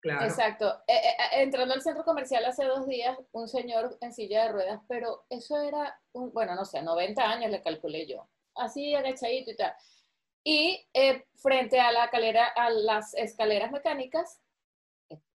[0.00, 0.24] Claro.
[0.24, 0.68] Exacto.
[0.86, 4.52] Eh, eh, eh, entrando al centro comercial hace dos días, un señor en silla de
[4.52, 8.28] ruedas, pero eso era, un, bueno, no sé, 90 años le calculé yo.
[8.54, 9.74] Así agachadito y tal.
[10.44, 10.86] Y
[11.42, 14.43] frente a la escalera, a las escaleras mecánicas,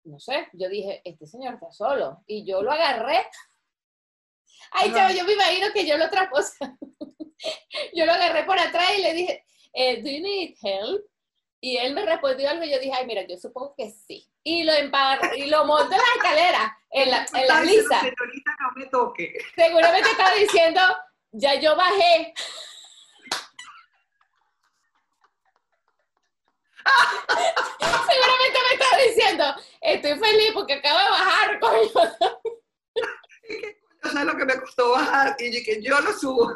[0.09, 2.23] no sé, yo dije, este señor está solo.
[2.27, 3.27] Y yo lo agarré.
[4.73, 6.57] Ay, chavo, yo me imagino que yo lo traspuse.
[7.95, 11.05] yo lo agarré por atrás y le dije, eh, ¿do you need help?
[11.61, 14.29] Y él me respondió algo y yo dije, ay, mira, yo supongo que sí.
[14.45, 14.73] Y lo
[15.37, 18.01] y lo monté en la escalera, en la, en la lisa.
[18.01, 19.35] Señorita, no me toque.
[19.57, 20.81] Seguramente estaba diciendo,
[21.33, 22.33] ya yo bajé.
[27.79, 29.45] Seguramente me estaba diciendo,
[29.81, 31.91] estoy feliz porque acabo de bajar, coño.
[34.01, 36.55] No sé lo que me costó bajar y que yo lo subo.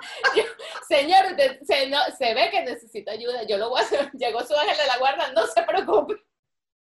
[0.88, 4.11] señor, se, no, se, ve que necesita ayuda, yo lo voy a hacer.
[4.12, 6.14] Llegó su ángel de la guarda, no se preocupe.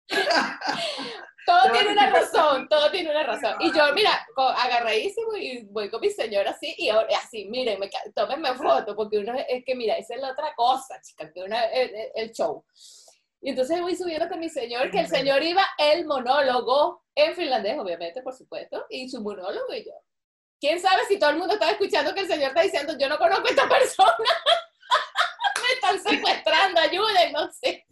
[1.45, 3.55] todo tiene una razón, todo tiene una razón.
[3.59, 7.79] Y yo, mira, agarradísimo y voy con mi señor así, y ahora, así, miren,
[8.15, 11.55] tómenme foto, porque uno es que, mira, esa es la otra cosa, chica, que uno
[11.71, 12.63] es el show.
[13.41, 17.79] Y entonces voy subiendo con mi señor, que el señor iba el monólogo en finlandés,
[17.79, 19.93] obviamente, por supuesto, y su monólogo y yo.
[20.59, 23.17] ¿Quién sabe si todo el mundo estaba escuchando que el señor está diciendo, yo no
[23.17, 24.13] conozco a esta persona?
[25.61, 27.85] Me están secuestrando, ayuden, no sé.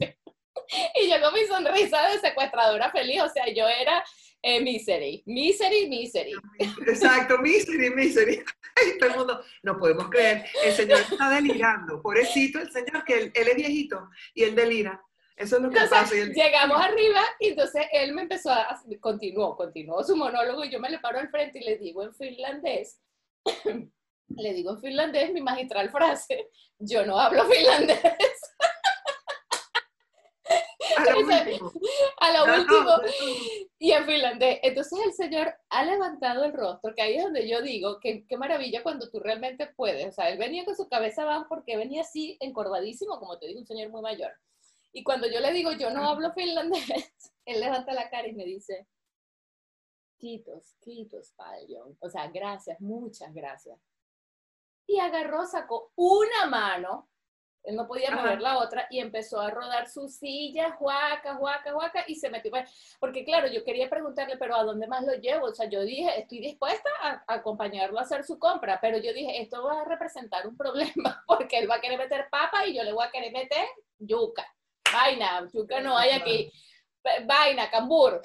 [0.95, 4.03] y yo con mi sonrisa de secuestradora feliz, o sea, yo era
[4.41, 6.33] eh, misery, misery, misery.
[6.59, 8.43] Exacto, misery, misery.
[8.99, 13.31] todo el mundo, no podemos creer, el señor está delirando, pobrecito el señor, que él,
[13.33, 15.01] él es viejito y él delira.
[15.37, 16.15] Eso es lo que pasa.
[16.15, 20.89] Llegamos arriba y entonces él me empezó a, continuó, continuó su monólogo y yo me
[20.89, 22.99] le paro al frente y le digo en finlandés,
[24.29, 28.01] le digo en finlandés mi magistral frase, yo no hablo finlandés.
[30.97, 31.71] A lo último.
[32.17, 32.91] A lo último.
[33.77, 34.59] Y en finlandés.
[34.63, 38.37] Entonces el señor ha levantado el rostro, que ahí es donde yo digo, que qué
[38.37, 40.07] maravilla cuando tú realmente puedes.
[40.07, 43.59] O sea, él venía con su cabeza abajo porque venía así encorvadísimo, como te digo,
[43.59, 44.31] un señor muy mayor.
[44.97, 48.45] Y cuando yo le digo, yo no hablo finlandés, él levanta la cara y me
[48.45, 48.87] dice,
[50.17, 51.95] quitos, quitos, paljon.
[51.99, 53.79] O sea, gracias, muchas gracias.
[54.87, 57.07] Y agarró, sacó una mano,
[57.61, 62.03] él no podía mover la otra, y empezó a rodar su silla, juaca, juaca, juaca,
[62.07, 62.51] y se metió.
[62.99, 65.45] Porque claro, yo quería preguntarle, pero ¿a dónde más lo llevo?
[65.45, 69.43] O sea, yo dije, estoy dispuesta a, acompañarlo a hacer su compra, pero yo dije,
[69.43, 72.81] esto va a representar un problema, porque él va a querer meter papa y yo
[72.81, 73.67] le voy a querer meter
[73.99, 74.43] yuca
[74.93, 76.51] vaina, yuca no hay aquí,
[77.25, 78.21] vaina, cambur.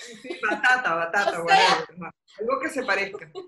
[0.49, 1.37] batata, batata,
[2.39, 3.31] algo que se parezca.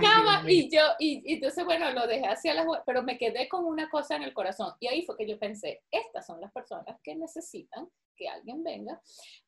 [0.00, 3.90] Chama, y yo, y, entonces, bueno, lo dejé hacia la pero me quedé con una
[3.90, 4.72] cosa en el corazón.
[4.80, 9.00] Y ahí fue que yo pensé, estas son las personas que necesitan que alguien venga.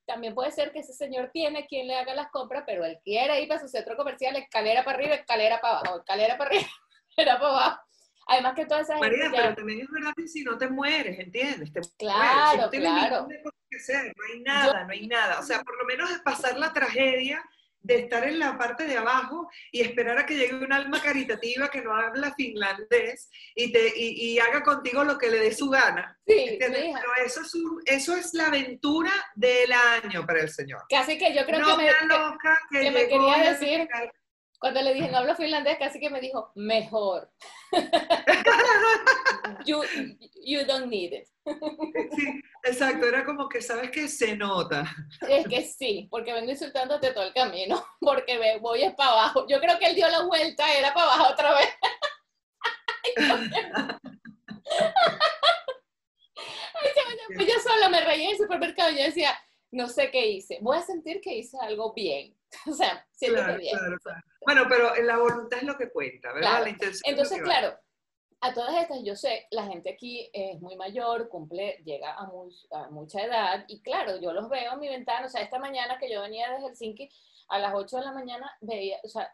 [0.04, 3.40] También puede ser que ese señor tiene quien le haga las compras, pero él quiere
[3.40, 6.68] ir para su centro comercial, escalera para arriba, escalera para abajo, escalera para arriba,
[7.08, 7.80] escalera para abajo.
[8.26, 11.72] Además que toda esa María, pero también es verdad que si no te mueres, ¿entiendes?
[11.72, 13.28] Te claro, claro.
[13.28, 15.38] no hay nada, no hay nada.
[15.38, 17.44] O sea, por lo menos es pasar la tragedia
[17.86, 21.68] de estar en la parte de abajo y esperar a que llegue un alma caritativa
[21.68, 26.18] que no habla finlandés y, te, y, haga contigo lo que le dé su gana.
[26.26, 26.80] Sí, Pero
[27.24, 27.52] eso es,
[27.84, 30.82] eso es la aventura del año para el Señor.
[30.88, 33.88] Casi que yo creo que me, que, me quería decir,
[34.58, 37.30] cuando le dije no hablo finlandés, casi que me dijo, mejor.
[39.66, 39.82] you,
[40.44, 41.28] you don't need it.
[42.16, 44.84] Sí, exacto, era como que sabes que se nota.
[45.28, 49.46] Es que sí, porque vengo insultándote todo el camino, porque me voy es para abajo.
[49.48, 51.68] Yo creo que él dio la vuelta, era para abajo otra vez.
[56.78, 56.90] Ay,
[57.38, 59.38] yo, yo sola me reía en el supermercado y yo decía,
[59.72, 62.34] no sé qué hice, voy a sentir que hice algo bien.
[62.70, 63.76] O sea, siento Claro, bien.
[63.76, 64.20] claro, claro.
[64.44, 66.62] Bueno, pero la voluntad es lo que cuenta, ¿verdad?
[66.62, 67.76] La intención Entonces, claro,
[68.40, 72.50] a todas estas, yo sé, la gente aquí es muy mayor, cumple, llega a, mu-
[72.70, 75.98] a mucha edad, y claro, yo los veo en mi ventana, o sea, esta mañana
[75.98, 77.10] que yo venía de Helsinki,
[77.48, 79.30] a las 8 de la mañana, veía, o sea,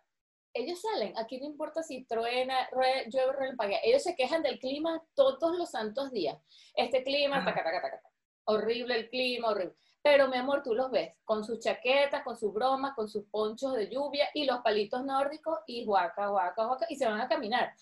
[0.55, 5.03] ellos salen, aquí no importa si truena, rue- llueve, relampaguea, ellos se quejan del clima
[5.15, 6.39] todos los santos días.
[6.75, 8.11] Este clima, taca, taca, taca, taca.
[8.45, 9.75] horrible el clima, horrible.
[10.03, 13.75] Pero mi amor, tú los ves con sus chaquetas, con sus bromas, con sus ponchos
[13.75, 17.73] de lluvia y los palitos nórdicos y guaca, guaca, guaca, y se van a caminar.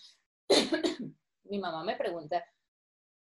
[1.45, 2.45] mi mamá me pregunta,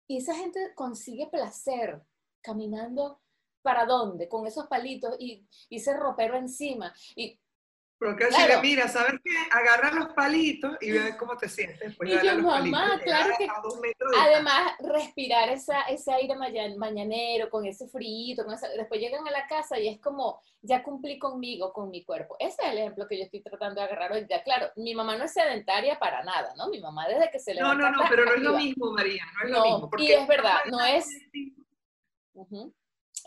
[0.06, 2.02] ¿y esa gente consigue placer
[2.42, 3.22] caminando
[3.62, 4.28] para dónde?
[4.28, 6.94] Con esos palitos y, y ese ropero encima.
[7.16, 7.40] Y
[8.02, 8.54] Porque Claro.
[8.60, 9.30] que, mira, ¿sabes qué?
[9.52, 11.94] Agarra los palitos y ve cómo te sientes.
[11.96, 13.48] Pues Y yo, mamá, palitos, claro llega que-
[14.18, 19.46] además, respirar esa, ese aire maña- mañanero, con ese frío, con después llegan a la
[19.46, 22.34] casa y es como, ya cumplí conmigo, con mi cuerpo.
[22.40, 24.42] Ese es el ejemplo que yo estoy tratando de agarrar hoy día.
[24.42, 26.68] Claro, mi mamá no es sedentaria para nada, ¿no?
[26.70, 28.90] Mi mamá desde que se No, levanta no, no, está pero no es lo mismo,
[28.92, 29.90] María, no es No, lo mismo.
[29.98, 31.08] y es verdad, no es-.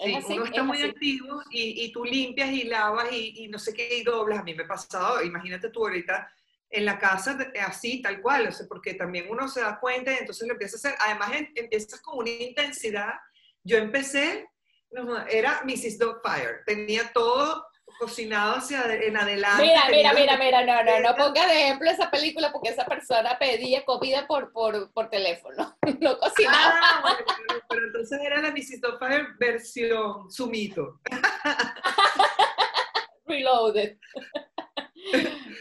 [0.03, 0.89] Sí, Es así, uno está es muy así.
[0.89, 4.39] activo y, y tú limpias y lavas y, y no sé qué y doblas.
[4.39, 6.29] A mí me ha pasado, imagínate tú ahorita
[6.69, 10.17] en la casa así, tal cual, o sea, porque también uno se da cuenta y
[10.17, 10.95] entonces lo empieza a hacer.
[11.05, 13.13] Además, em- empiezas con una intensidad.
[13.63, 14.47] Yo empecé,
[14.91, 15.97] no, era Mrs.
[15.97, 17.65] Dogfire, tenía todo
[17.99, 19.63] cocinado hacia en adelante.
[19.63, 23.39] Mira, mira, mira, mira, no, no, no ponga de ejemplo esa película porque esa persona
[23.39, 26.79] pedía comida por, por, por teléfono, no cocinaba.
[26.81, 27.17] Ah, bueno,
[27.69, 28.53] pero entonces era la.
[28.81, 30.99] Dogfire versión sumito.
[33.25, 33.97] Reloaded.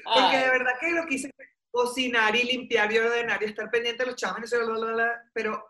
[0.04, 1.30] Porque de verdad que lo quise
[1.70, 4.54] cocinar y limpiar y ordenar y estar pendiente de los chavos,
[5.32, 5.66] pero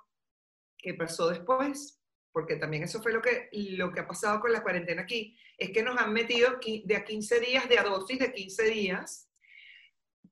[0.77, 2.01] ¿qué pasó después?
[2.35, 5.71] Porque también eso fue lo que, lo que ha pasado con la cuarentena aquí, es
[5.71, 9.31] que nos han metido de a 15 días, de a dosis de 15 días,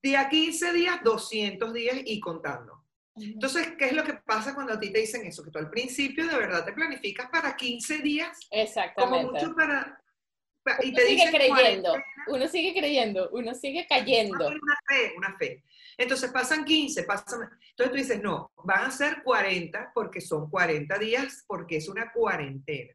[0.03, 2.85] de a 15 días, 200 días y contando.
[3.15, 5.45] Entonces, ¿qué es lo que pasa cuando a ti te dicen eso?
[5.45, 9.31] Que tú al principio de verdad te planificas para 15 días, como Exactamente.
[9.31, 10.03] mucho para...
[10.83, 14.47] Y Uno te sigue creyendo, 40, uno sigue creyendo, uno sigue Ah, cayendo.
[14.49, 15.65] Una fe, una fe.
[15.99, 17.51] Entonces pasan 15, pasan...
[17.71, 22.13] Entonces tú dices, no, van a ser 40 porque son 40 días, porque es una
[22.13, 22.93] cuarentena.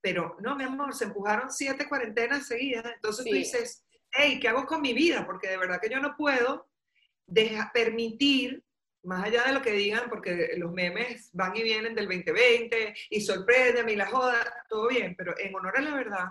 [0.00, 2.86] Pero no, mi amor, se empujaron siete cuarentenas seguidas.
[2.94, 3.38] Entonces tú Sí.
[3.38, 5.26] dices, hey, ¿qué hago con mi vida?
[5.26, 6.68] Porque de verdad que yo no puedo
[7.26, 8.62] deja- permitir,
[9.02, 13.20] más allá de lo que digan, porque los memes van y vienen del 2020 y
[13.20, 16.24] sorpréndeme y la joda, todo bien, pero en honor a la verdad,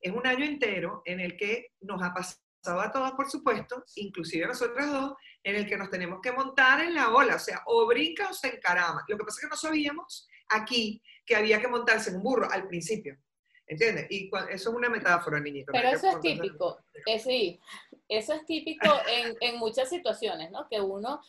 [0.00, 4.44] es un año entero en el que nos ha pasado a todos, por supuesto, inclusive
[4.44, 7.62] a nosotras dos, en el que nos tenemos que montar en la ola, o sea,
[7.66, 9.04] o brinca o se encarama.
[9.06, 12.50] Lo que pasa es que no sabíamos aquí que había que montarse en un burro
[12.50, 13.16] al principio,
[13.66, 14.06] ¿entiendes?
[14.10, 15.72] Y eso es una metáfora, niñito.
[15.72, 17.60] Pero eso es típico, eh, sí,
[18.08, 20.68] eso es típico en, en muchas situaciones, ¿no?
[20.68, 21.20] Que uno,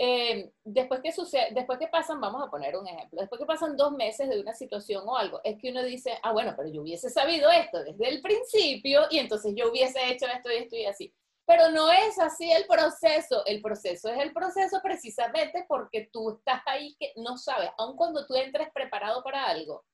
[0.00, 3.76] eh, después que sucede, después que pasan, vamos a poner un ejemplo, después que pasan
[3.76, 6.82] dos meses de una situación o algo, es que uno dice, ah, bueno, pero yo
[6.82, 10.86] hubiese sabido esto desde el principio y entonces yo hubiese hecho esto y esto y
[10.86, 11.14] así.
[11.46, 16.62] Pero no es así el proceso, el proceso es el proceso precisamente porque tú estás
[16.66, 19.84] ahí que no sabes, aun cuando tú entres preparado para algo,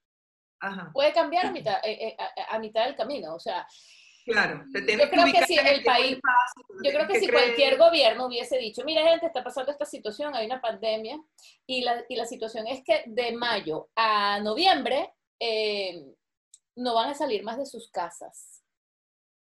[0.61, 3.67] Ajá, puede cambiar a mitad, eh, eh, a- a mitad del camino, o sea,
[4.25, 4.65] claro.
[4.73, 7.45] Te Yo creo que si en el país- espacio, Yo creo que si creer.
[7.45, 11.19] cualquier gobierno hubiese dicho, mira gente, está pasando esta situación, hay una pandemia,
[11.67, 16.05] y la, y la situación es que de mayo a noviembre eh,
[16.77, 18.63] no van a salir más de sus casas.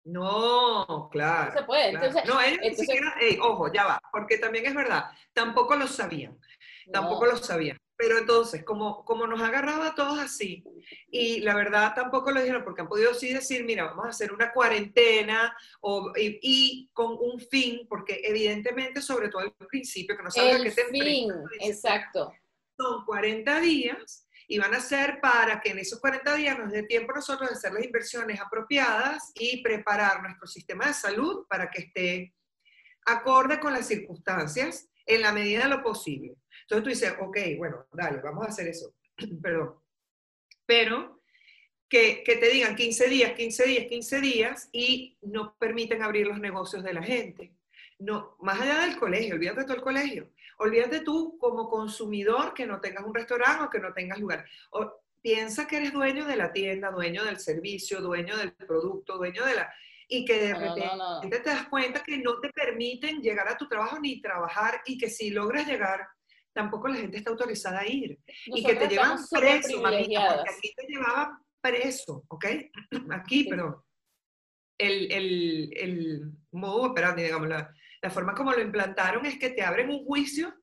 [0.04, 1.52] No, claro.
[1.54, 2.06] No se puede, claro.
[2.06, 5.76] entonces- no, ellos entonces- ni siquiera, ey, ojo, ya va, porque también es verdad, tampoco
[5.76, 6.40] lo sabían,
[6.92, 7.32] tampoco No.
[7.32, 7.78] lo sabían.
[7.98, 10.64] Pero entonces, como, como nos ha agarrado a todos así,
[11.10, 14.34] y la verdad tampoco lo dijeron, porque han podido sí decir, mira, vamos a hacer
[14.34, 20.24] una cuarentena, o, y, y con un fin, porque evidentemente, sobre todo al principio, que
[20.24, 21.32] no sabes qué te fin,
[21.62, 22.34] exacto.
[22.78, 26.84] son 40 días y van a ser para que en esos 40 días nos dé
[26.84, 31.70] tiempo a nosotros de hacer las inversiones apropiadas y preparar nuestro sistema de salud para
[31.70, 32.34] que esté
[33.06, 36.36] acorde con las circunstancias en la medida de lo posible.
[36.68, 38.94] Entonces tú dices, ok, bueno, dale, vamos a hacer eso.
[39.42, 39.76] Perdón.
[40.66, 41.22] Pero
[41.88, 46.40] que, que te digan 15 días, 15 días, 15 días y no permiten abrir los
[46.40, 47.54] negocios de la gente.
[48.00, 50.30] no, más allá del colegio, olvídate todo el colegio.
[50.58, 54.46] Olvídate tú como consumidor que no tengas un restaurante o que no tengas lugar.
[54.72, 59.44] O, piensa que eres dueño de la tienda, dueño del servicio, dueño del producto, dueño
[59.44, 59.74] de la...
[60.08, 64.00] Y que de repente te das cuenta que no te permiten llegar a tu trabajo
[64.00, 66.08] ni trabajar y que si logras llegar,
[66.56, 68.18] tampoco la gente está autorizada a ir.
[68.46, 72.46] y que te llevan preso, mamita, porque aquí te llevaban preso, ¿ok?
[73.12, 73.86] Aquí, pero
[74.78, 79.64] el, el, el modo operandi, digamos, la, la forma como lo implantaron es que te
[79.64, 80.54] abren un juicio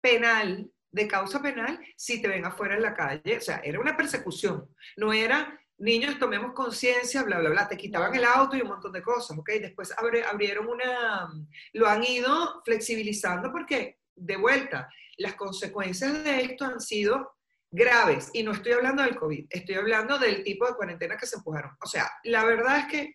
[0.00, 3.36] penal, de causa penal, si te ven afuera en la calle.
[3.36, 4.68] O sea, era una persecución.
[4.96, 7.68] No era, niños, tomemos conciencia, bla, bla, bla.
[7.68, 9.50] Te quitaban el auto y un montón de cosas, ¿ok?
[9.60, 11.28] Después abrieron una,
[11.74, 14.88] lo han ido flexibilizando porque, de vuelta,
[15.20, 17.36] las consecuencias de esto han sido
[17.70, 18.30] graves.
[18.32, 21.76] Y no estoy hablando del COVID, estoy hablando del tipo de cuarentena que se empujaron.
[21.82, 23.14] O sea, la verdad es que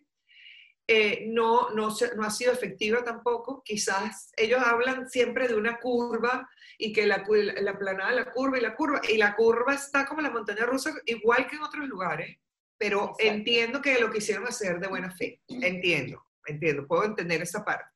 [0.87, 3.63] eh, no, no, no, ha sido efectiva tampoco.
[3.65, 7.25] Quizás ellos hablan siempre de una curva y que la,
[7.59, 10.93] la planada, la curva y la curva, y la curva está como la montaña rusa,
[11.05, 12.37] igual que en otros lugares,
[12.77, 15.41] pero entiendo que lo quisieron hacer de buena fe.
[15.47, 17.94] Entiendo, entiendo, puedo entender esa parte.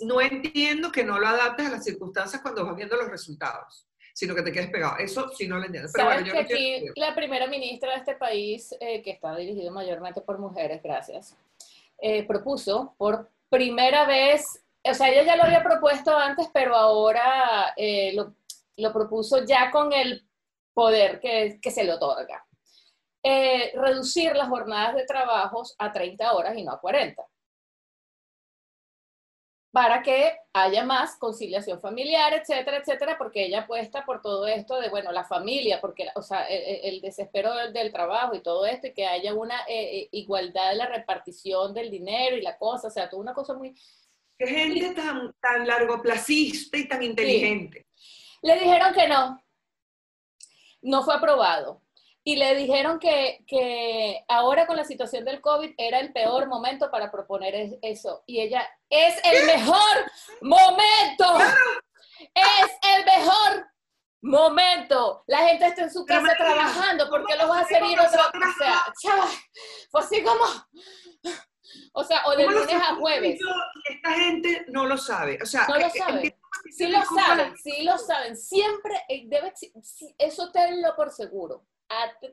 [0.00, 3.86] No entiendo que no lo adaptes a las circunstancias cuando vas viendo los resultados
[4.20, 4.98] sino que te quedes pegado.
[4.98, 5.88] Eso sí no lo entiendo.
[5.92, 9.72] Pero bueno, yo que aquí la primera ministra de este país, eh, que está dirigido
[9.72, 11.34] mayormente por mujeres, gracias,
[11.98, 17.72] eh, propuso por primera vez, o sea, ella ya lo había propuesto antes, pero ahora
[17.76, 18.34] eh, lo,
[18.76, 20.26] lo, propuso ya con el
[20.74, 22.44] poder que, que se le otorga.
[23.74, 27.22] Reducir las jornadas de trabajos a 30 horas y no a 40
[29.72, 34.88] para que haya más conciliación familiar, etcétera, etcétera, porque ella apuesta por todo esto de,
[34.88, 39.06] bueno, la familia, porque, o sea, el, desespero del, trabajo y todo esto, y que
[39.06, 43.08] haya una eh, eh, igualdad de la repartición del dinero y la cosa, o sea,
[43.08, 43.74] toda una cosa muy...
[44.36, 47.86] Qué gente tan, tan largoplacista y tan inteligente.
[48.42, 49.40] Le dijeron que no,
[50.82, 51.82] no fue aprobado
[52.22, 56.90] y le dijeron que, que, ahora con la situación del COVID era el peor momento
[56.90, 58.22] para proponer eso.
[58.26, 59.78] Y ella, es el mejor
[60.42, 61.38] momento.
[62.34, 63.66] Es el mejor
[64.20, 65.24] momento.
[65.26, 67.08] La gente está en su casa trabajando.
[67.08, 68.20] ¿Por qué lo vas a hacer ir otro?
[68.20, 69.28] O sea, chaval,
[69.90, 70.44] fue así como...
[71.94, 73.40] O sea, o de lunes a jueves.
[73.88, 75.38] Esta gente no lo sabe.
[75.42, 76.38] O sea, no lo sabe.
[76.70, 78.36] Sí lo saben, sí lo saben.
[78.36, 79.54] Siempre eh, debe,
[80.18, 81.64] eso tenlo por seguro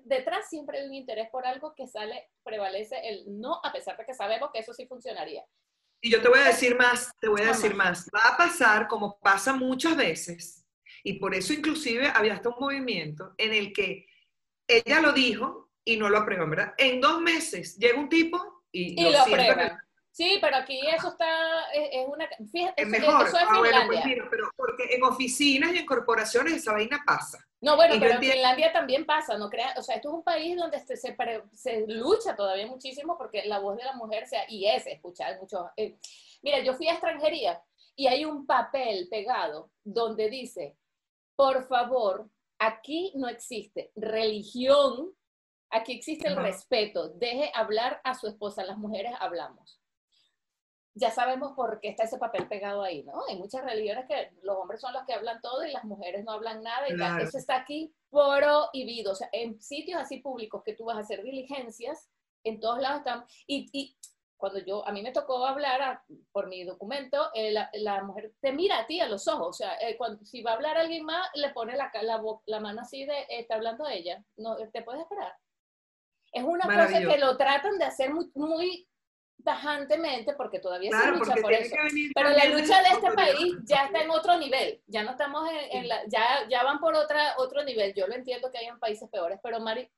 [0.04, 4.06] detrás siempre hay un interés por algo que sale, prevalece el no, a pesar de
[4.06, 5.43] que sabemos que eso sí funcionaría.
[6.02, 8.08] Y yo te voy a decir más, te voy a decir más.
[8.13, 10.65] Va a pasar como pasa muchas veces,
[11.04, 14.06] y por eso inclusive había hasta un movimiento en el que
[14.67, 16.74] ella lo dijo y no lo aprueban, ¿verdad?
[16.78, 19.78] En dos meses llega un tipo y, lo, aprueban.
[20.18, 23.28] Sí, pero aquí eso está, es, una, fíjate, es mejor.
[23.28, 27.04] Eso es ah, bueno, pues mira, pero porque en oficinas y en corporaciones esa vaina
[27.06, 27.38] pasa.
[27.62, 30.58] No, bueno, pero en Finlandia también pasa, no crean, o sea, esto es un país
[30.58, 31.16] donde se, se,
[31.54, 35.70] se, lucha todavía muchísimo porque la voz de la mujer sea, y es escuchar mucho.
[35.78, 36.00] Eh,
[36.42, 37.62] mira, yo fui a extranjería
[37.96, 40.76] y hay un papel pegado donde dice,
[41.36, 42.28] por favor,
[42.58, 45.14] aquí no existe religión,
[45.70, 49.80] aquí existe el respeto, deje hablar a su esposa, las mujeres hablamos
[50.98, 53.24] ya sabemos por qué está ese papel pegado ahí, ¿no?
[53.30, 56.32] Hay muchas religiones que los hombres son los que hablan todo y las mujeres no
[56.32, 59.12] hablan nada y eso está aquí prohibido.
[59.12, 62.10] O sea, en sitios así públicos que tú vas a hacer diligencias,
[62.44, 63.98] en todos lados están, y, y
[64.38, 68.80] cuando yo, a mí me tocó hablar por mi documento, eh, la, mujer te mira
[68.80, 71.28] a ti a los ojos, o sea, eh, cuando, si va a hablar alguien más,
[71.36, 75.02] le pone la, la, la mano así de, eh, está hablando ella, no, te puedes
[75.02, 75.34] esperar.
[76.32, 78.88] Es una cosa que lo tratan de hacer muy, muy
[79.43, 81.76] tajantemente, porque todavía se lucha por eso.
[82.13, 85.88] Pero la lucha de este país ya está en otro nivel, ya no estamos en,
[85.88, 87.93] la, ya, ya van por otra, otro nivel.
[87.93, 89.89] Yo lo entiendo que hay en países peores, pero Mari,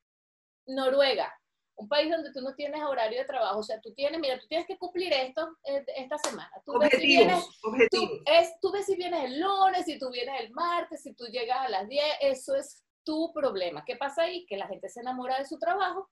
[0.66, 1.34] Noruega,
[1.80, 4.46] un país donde tú no tienes horario de trabajo, o sea, tú tienes, mira, tú
[4.46, 6.52] tienes que cumplir esto eh, esta semana.
[6.64, 7.44] Tú ves, si vienes,
[7.90, 11.24] tú, es, tú ves si vienes el lunes, si tú vienes el martes, si tú
[11.26, 13.82] llegas a las 10, eso es tu problema.
[13.84, 14.44] ¿Qué pasa ahí?
[14.46, 16.10] Que la gente se enamora de su trabajo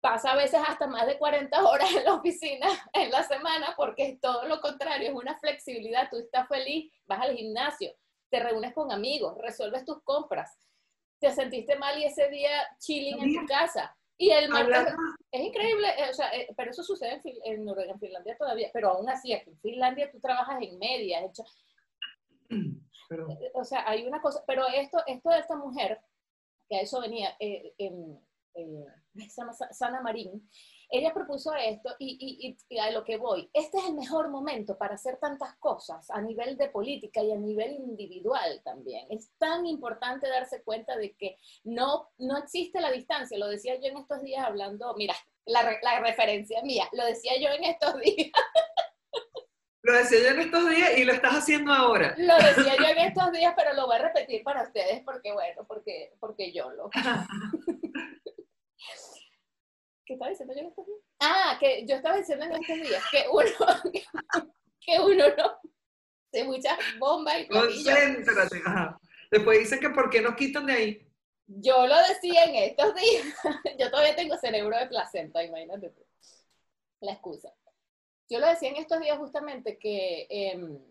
[0.00, 4.08] pasa a veces hasta más de 40 horas en la oficina en la semana porque
[4.08, 7.92] es todo lo contrario, es una flexibilidad, tú estás feliz, vas al gimnasio,
[8.30, 10.56] te reúnes con amigos, resuelves tus compras,
[11.20, 13.94] te sentiste mal y ese día chilling en tu casa.
[14.20, 14.94] Y el martes
[15.30, 18.90] es increíble, eh, o sea, eh, pero eso sucede en, Noruega, en Finlandia todavía, pero
[18.90, 21.44] aún así, aquí en Finlandia tú trabajas en media, hecho,
[23.54, 26.00] o sea, hay una cosa, pero esto, esto de esta mujer,
[26.68, 28.20] que a eso venía, eh, en,
[28.58, 29.28] eh,
[29.72, 30.48] Sana Marín,
[30.90, 35.18] ella propuso esto y, a lo que voy, este es el mejor momento para hacer
[35.18, 39.06] tantas cosas a nivel de política y a nivel individual también.
[39.10, 43.88] Es tan importante darse cuenta de que no, no existe la distancia, lo decía yo
[43.88, 48.32] en estos días hablando, mira, la, la referencia mía, lo decía yo en estos días.
[49.82, 52.14] Lo decía yo en estos días y lo estás haciendo ahora.
[52.18, 55.64] Lo decía yo en estos días, pero lo voy a repetir para ustedes porque, bueno,
[55.66, 56.90] porque, porque yo lo...
[60.08, 61.00] ¿Qué estaba diciendo yo en estos días?
[61.20, 65.60] Ah, que yo estaba diciendo en estos días que uno, que uno no
[66.32, 68.62] se muchas bombas y Concéntrate,
[69.30, 71.12] Después dicen que ¿por qué nos quitan de ahí?
[71.46, 73.26] Yo lo decía en estos días.
[73.78, 76.02] yo todavía tengo cerebro de placenta, imagínate tú.
[77.00, 77.54] La excusa.
[78.30, 80.82] Yo lo decía en estos días justamente que em,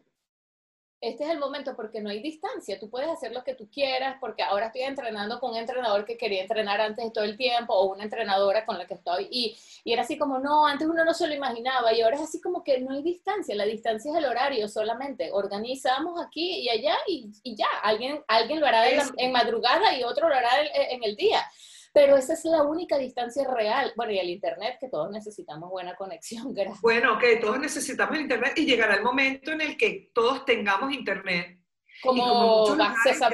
[0.99, 4.17] este es el momento porque no hay distancia, tú puedes hacer lo que tú quieras,
[4.19, 7.73] porque ahora estoy entrenando con un entrenador que quería entrenar antes de todo el tiempo,
[7.73, 11.05] o una entrenadora con la que estoy, y, y, era así como, no, antes uno
[11.05, 14.11] no se lo imaginaba, y ahora es así como que no hay distancia, la distancia
[14.11, 18.89] es el horario solamente, organizamos aquí y allá, y, y ya, alguien, alguien lo hará
[18.89, 21.45] en, en, madrugada y otro lo hará en, en el día
[21.93, 23.93] pero esa es la única distancia real.
[23.95, 26.81] Bueno, y el Internet, que todos necesitamos buena conexión, gracias.
[26.81, 30.93] Bueno, que todos necesitamos el Internet y llegará el momento en el que todos tengamos
[30.93, 31.59] Internet.
[32.03, 32.67] Como,
[33.03, 33.29] cesta,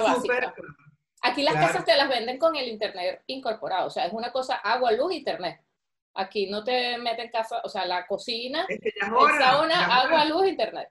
[0.00, 0.54] básica.
[1.22, 4.56] Aquí las casas te las venden con el Internet incorporado, o sea, es una cosa
[4.56, 5.60] agua, luz, Internet.
[6.14, 10.90] Aquí no te meten casa, o sea, la cocina, es que agua, luz, Internet.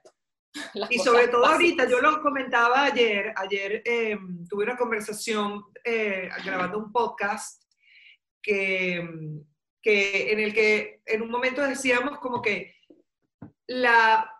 [0.90, 6.78] y sobre todo ahorita, yo lo comentaba ayer, ayer em, tuve una conversación eh, grabando
[6.78, 7.62] un podcast
[8.42, 9.06] que,
[9.82, 12.74] que, en el que en un momento decíamos como que
[13.66, 14.30] la,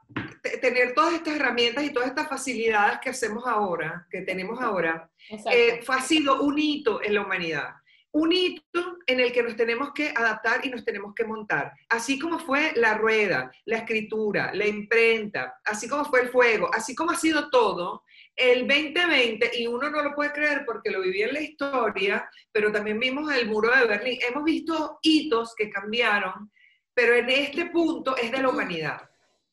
[0.61, 5.11] tener todas estas herramientas y todas estas facilidades que hacemos ahora, que tenemos ahora,
[5.53, 7.75] eh, ha sido un hito en la humanidad
[8.13, 11.73] un hito en el que nos tenemos que adaptar y nos tenemos que montar.
[11.89, 16.95] Así como fue la rueda, la escritura, la imprenta, así como fue el fuego, así
[16.95, 18.05] como ha sido todo,
[18.35, 22.71] el 2020, y uno no lo puede creer porque lo viví en la historia, pero
[22.71, 26.51] también vimos el muro de Berlín, hemos visto hitos que cambiaron,
[26.95, 29.03] pero en este punto es de la humanidad.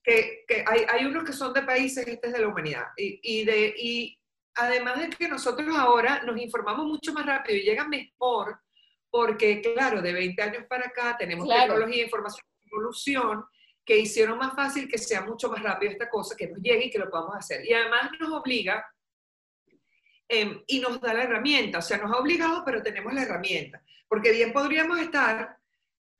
[0.04, 2.86] Que, hay, unos que son de países, este es de la humanidad.
[2.96, 4.20] Y, y de, y
[4.56, 8.60] además de que nosotros ahora nos informamos mucho más rápido y llega mejor,
[9.10, 13.46] porque claro, de 20 años para acá tenemos tecnología, información, evolución,
[13.86, 16.90] que hicieron más fácil que sea mucho más rápido esta cosa, que nos llegue y
[16.90, 17.66] que lo podamos hacer.
[17.66, 18.84] Y además nos obliga
[20.28, 23.82] em, y nos da la herramienta, o sea, nos ha obligado, pero tenemos la herramienta.
[24.08, 25.58] Porque bien podríamos estar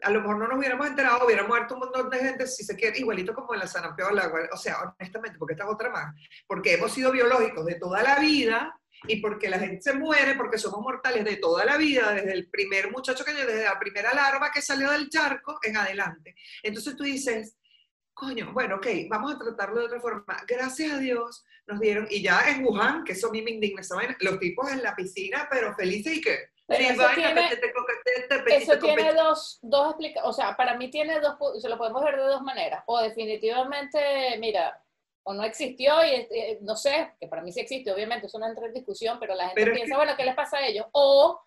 [0.02, 2.76] a lo mejor no nos hubiéramos enterado, hubiera muerto un montón de gente, si se
[2.76, 4.18] quiere, igualito como en la sarampión,
[4.52, 6.14] o sea, honestamente, porque esta es otra más,
[6.48, 10.58] porque hemos sido biológicos de toda la vida y porque la gente se muere, porque
[10.58, 14.52] somos mortales de toda la vida, desde el primer muchacho que desde la primera larva
[14.52, 16.36] que salió del charco en adelante.
[16.64, 17.58] Entonces tú dices,
[18.14, 20.38] coño, bueno, ok, vamos a tratarlo de otra forma.
[20.48, 23.82] Gracias a Dios nos dieron, y ya en Wuhan, que eso a mí me indigna,
[24.20, 30.34] los tipos en la piscina, pero felices y que eso tiene, dos, dos explicaciones, o
[30.34, 32.84] sea, para mí tiene dos, se lo podemos ver de dos maneras.
[32.88, 34.82] O definitivamente, mira,
[35.24, 38.48] o no existió y eh, no sé, que para mí sí existe, obviamente, es una
[38.48, 40.86] entre discusión, pero la gente piensa, bueno, ¿qué les pasa a ellos?
[40.92, 41.42] O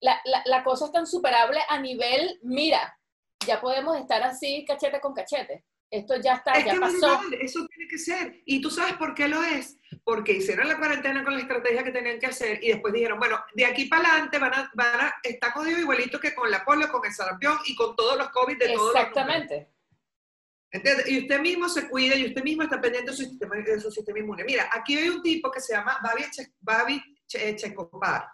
[0.00, 2.98] la, la, la cosa es tan superable a nivel, mira,
[3.46, 5.64] ya podemos estar así cachete con cachete.
[5.90, 7.20] Esto ya está, ya pasó.
[7.40, 8.42] eso tiene que ser.
[8.44, 9.77] ¿Y tú sabes por qué lo es?
[10.08, 13.44] Porque hicieron la cuarentena con la estrategia que tenían que hacer y después dijeron, bueno,
[13.52, 16.88] de aquí para adelante van a, van a estar jodidos igualito que con la polio,
[16.88, 19.68] con el sarampión y con todos los COVID de todos Exactamente.
[21.08, 23.90] Y usted mismo se cuida y usted mismo está pendiente de su sistema, de su
[23.90, 24.44] sistema inmune.
[24.44, 28.30] Mira, aquí hay un tipo que se llama Babi, che, Babi Checopar.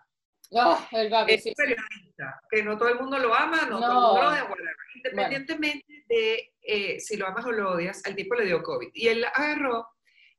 [0.50, 4.44] Oh, el Babi, es periodista, que no todo el mundo lo ama, no, todo el
[4.44, 8.62] mundo lo Independientemente de eh, si lo amas o lo odias, al tipo le dio
[8.62, 8.90] COVID.
[8.94, 9.88] Y él agarró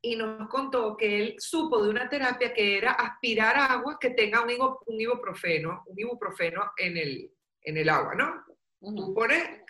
[0.00, 4.42] y nos contó que él supo de una terapia que era aspirar agua que tenga
[4.42, 4.50] un,
[4.86, 7.30] un ibuprofeno, un ibuprofeno en el,
[7.62, 8.44] en el agua, ¿no?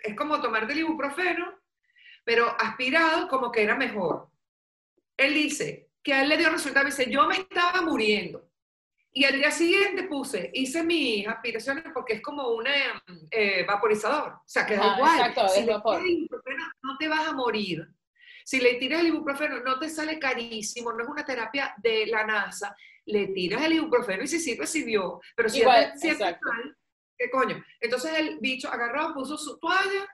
[0.02, 1.54] es como tomar del ibuprofeno,
[2.24, 4.28] pero aspirado como que era mejor.
[5.16, 8.50] Él dice que a él le dio resultado, dice, yo me estaba muriendo.
[9.12, 12.66] Y al día siguiente puse, hice mis aspiraciones porque es como un
[13.30, 14.32] eh, vaporizador.
[14.32, 15.18] O sea, que da igual.
[15.18, 17.88] Exacto, si le tiras ibuprofeno, no te vas a morir.
[18.46, 22.24] Si le tiras el ibuprofeno, no te sale carísimo, no es una terapia de la
[22.24, 22.76] NASA.
[23.06, 25.20] Le tiras el ibuprofeno y si sirve, sirvió.
[25.34, 26.38] Pero si igual, es mal,
[27.18, 27.64] ¿qué coño?
[27.80, 30.06] Entonces el bicho agarró, puso su toalla,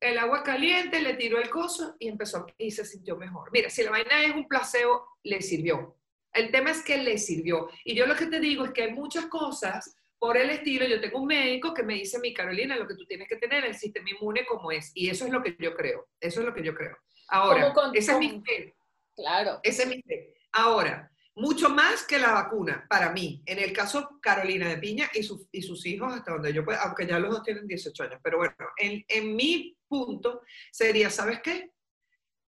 [0.00, 3.50] el agua caliente, le tiró el coso y empezó y se sintió mejor.
[3.52, 5.96] Mira, si la vaina es un placebo, le sirvió.
[6.32, 7.68] El tema es que le sirvió.
[7.84, 11.00] Y yo lo que te digo es que hay muchas cosas por el estilo, yo
[11.00, 13.76] tengo un médico que me dice, mi Carolina, lo que tú tienes que tener el
[13.76, 14.90] sistema inmune como es.
[14.94, 16.08] Y eso es lo que yo creo.
[16.18, 16.96] Eso es lo que yo creo.
[17.28, 18.74] Ahora, ese es mi fe.
[19.16, 19.60] Claro.
[19.62, 20.34] Ese es mi fe.
[20.52, 23.42] Ahora, mucho más que la vacuna, para mí.
[23.46, 25.20] En el caso Carolina de Piña y,
[25.52, 28.38] y sus hijos, hasta donde yo pueda, aunque ya los dos tienen 18 años, pero
[28.38, 31.70] bueno, en, en mi punto sería, ¿sabes qué?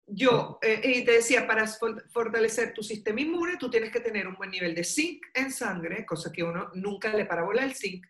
[0.07, 4.35] Yo, eh, y te decía, para fortalecer tu sistema inmune, tú tienes que tener un
[4.35, 8.05] buen nivel de zinc en sangre, cosa que uno nunca le parabola el zinc,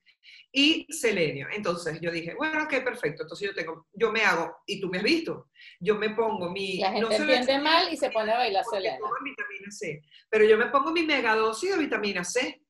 [0.57, 1.49] y selenio.
[1.53, 3.25] Entonces yo dije, bueno, ok, perfecto.
[3.25, 5.51] Entonces yo tengo, yo me hago, y tú me has visto,
[5.81, 6.79] yo me pongo mi...
[6.79, 9.05] La gente entiende mal y se pone a bailar selenio.
[9.25, 10.01] vitamina C,
[10.31, 12.63] pero yo me pongo mi megadosis de vitamina C,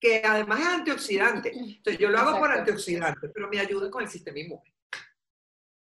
[0.00, 1.52] que además es antioxidante.
[1.54, 4.74] Entonces yo lo hago por antioxidante, pero me ayuda con el sistema inmune.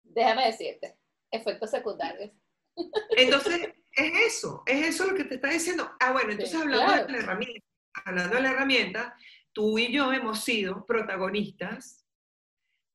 [0.01, 0.97] Déjame decirte,
[1.29, 2.31] efectos secundarios.
[3.15, 5.91] Entonces, es eso, es eso lo que te está diciendo.
[5.99, 7.67] Ah, bueno, entonces hablando de la herramienta,
[8.05, 9.15] hablando de la herramienta,
[9.53, 12.05] tú y yo hemos sido protagonistas,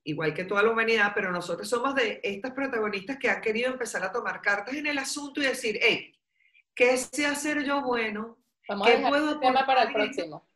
[0.05, 4.03] igual que toda la humanidad, pero nosotros somos de estas protagonistas que han querido empezar
[4.05, 6.13] a tomar cartas en el asunto y decir, hey,
[6.75, 8.39] ¿qué sé hacer yo bueno?
[8.85, 10.49] ¿Qué puedo tema para el próximo?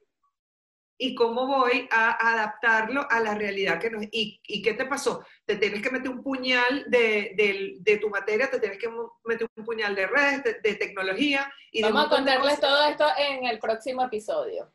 [1.03, 4.05] y cómo voy a adaptarlo a la realidad que nos...
[4.13, 5.25] ¿Y, y qué te pasó?
[5.45, 8.89] Te tienes que meter un puñal de, de, de, tu materia, te tienes que
[9.25, 11.53] meter un puñal de redes, de, tecnología.
[11.73, 14.73] Y Vamos a contarles todo esto en el próximo episodio.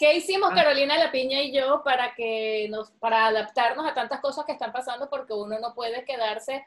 [0.00, 0.54] ¿Qué hicimos ah.
[0.54, 4.72] Carolina La Piña y yo para, que nos, para adaptarnos a tantas cosas que están
[4.72, 5.10] pasando?
[5.10, 6.66] Porque uno no puede quedarse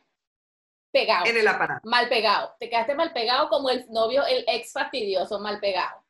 [0.92, 1.26] pegado.
[1.26, 1.90] En el aparato.
[1.90, 2.56] Mal pegado.
[2.60, 6.06] Te quedaste mal pegado como el novio, el ex fastidioso, mal pegado.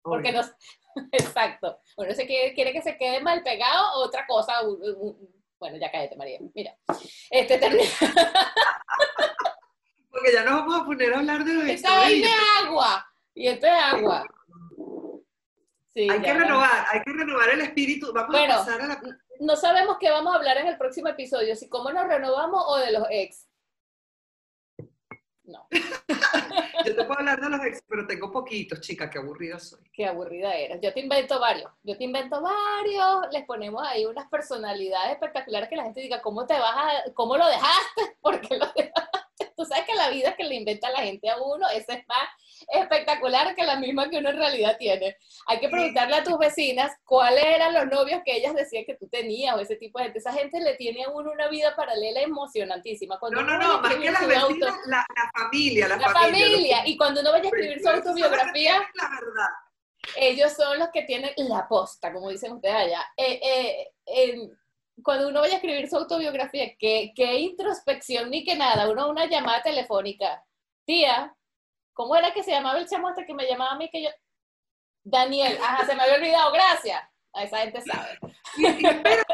[0.00, 0.54] Porque nos,
[1.10, 1.80] Exacto.
[1.96, 4.52] Uno se quiere, quiere que se quede mal pegado, otra cosa.
[5.58, 6.38] bueno, ya cállate, María.
[6.54, 6.76] Mira.
[7.30, 7.90] Este termina.
[10.08, 12.30] Porque ya nos vamos a poner a hablar de Esta de
[12.62, 13.04] agua.
[13.34, 14.24] Y esto es agua.
[15.94, 18.12] Sí, hay que renovar, hay que renovar el espíritu.
[18.12, 19.00] Vamos a pasar a la...
[19.40, 22.76] No sabemos qué vamos a hablar en el próximo episodio, si cómo nos renovamos o
[22.78, 23.46] de los ex.
[25.44, 25.68] No.
[26.84, 29.80] Yo te puedo hablar de los ex, pero tengo poquitos, chica, qué aburrida soy.
[29.92, 30.80] Qué aburrida eres.
[30.82, 31.70] Yo te invento varios.
[31.82, 33.32] Yo te invento varios.
[33.32, 37.36] Les ponemos ahí unas personalidades espectaculares que la gente diga, ¿cómo te vas a, cómo
[37.36, 38.16] lo dejaste?
[38.20, 39.03] ¿Por qué lo dejaste?
[39.56, 42.28] Tú sabes que la vida que le inventa la gente a uno, esa es más
[42.68, 45.16] espectacular que la misma que uno en realidad tiene.
[45.46, 49.08] Hay que preguntarle a tus vecinas cuáles eran los novios que ellas decían que tú
[49.08, 50.18] tenías o ese tipo de gente.
[50.18, 53.18] Esa gente le tiene a uno una vida paralela emocionantísima.
[53.18, 56.86] Cuando no, no, no, más que las vecinas, la, familia, la, la familia.
[56.86, 59.48] Y cuando uno vaya a escribir su autobiografía, la verdad.
[60.16, 63.04] ellos son los que tienen la posta, como dicen ustedes allá.
[63.16, 63.40] Eh,
[64.06, 64.50] eh,
[65.02, 69.26] cuando uno vaya a escribir su autobiografía, qué, qué introspección ni que nada, uno una
[69.26, 70.44] llamada telefónica.
[70.84, 71.34] Tía,
[71.94, 74.10] ¿Cómo era que se llamaba el chamo este que me llamaba a mí que yo?
[75.04, 77.00] Daniel, ajá, se me había olvidado, gracias.
[77.32, 78.18] A esa gente sabe.
[78.56, 79.24] Y, espera,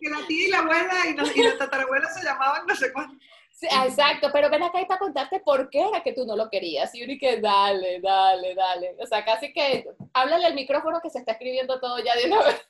[0.00, 0.94] que la tía y la abuela
[1.34, 3.16] y, la tatarabuela se llamaban no sé cuánto.
[3.50, 6.48] Sí, exacto, pero ven acá y para contarte por qué era que tú no lo
[6.48, 6.94] querías.
[6.94, 8.96] Y uno y que dale, dale, dale.
[9.00, 12.42] O sea, casi que háblale al micrófono que se está escribiendo todo ya de una
[12.44, 12.68] vez.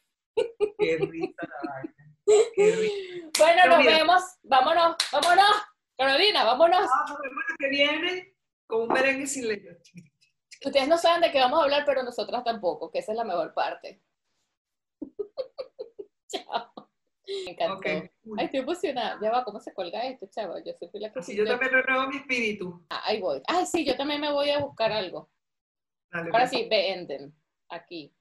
[0.79, 1.95] Qué risa la vaina.
[3.39, 4.23] Bueno, nos vemos.
[4.43, 5.47] Vámonos, vámonos.
[5.97, 6.87] Carolina, vámonos.
[6.87, 9.79] Vamos, bueno, que viene con un merengue sin leche.
[10.65, 13.25] Ustedes no saben de qué vamos a hablar, pero nosotras tampoco, que esa es la
[13.25, 14.03] mejor parte.
[16.29, 16.73] Chao.
[17.45, 17.89] Me encantó.
[18.37, 19.19] Ay, estoy emocionada.
[19.23, 20.59] Ya va, ¿cómo se cuelga esto, chavo?
[20.65, 22.85] Yo soy la que Así yo también renuevo mi espíritu.
[22.91, 23.43] Ah, ahí voy.
[23.47, 25.31] Ay, sí, yo también me voy a buscar algo.
[26.11, 27.35] Ahora sí, venden.
[27.69, 28.15] Aquí.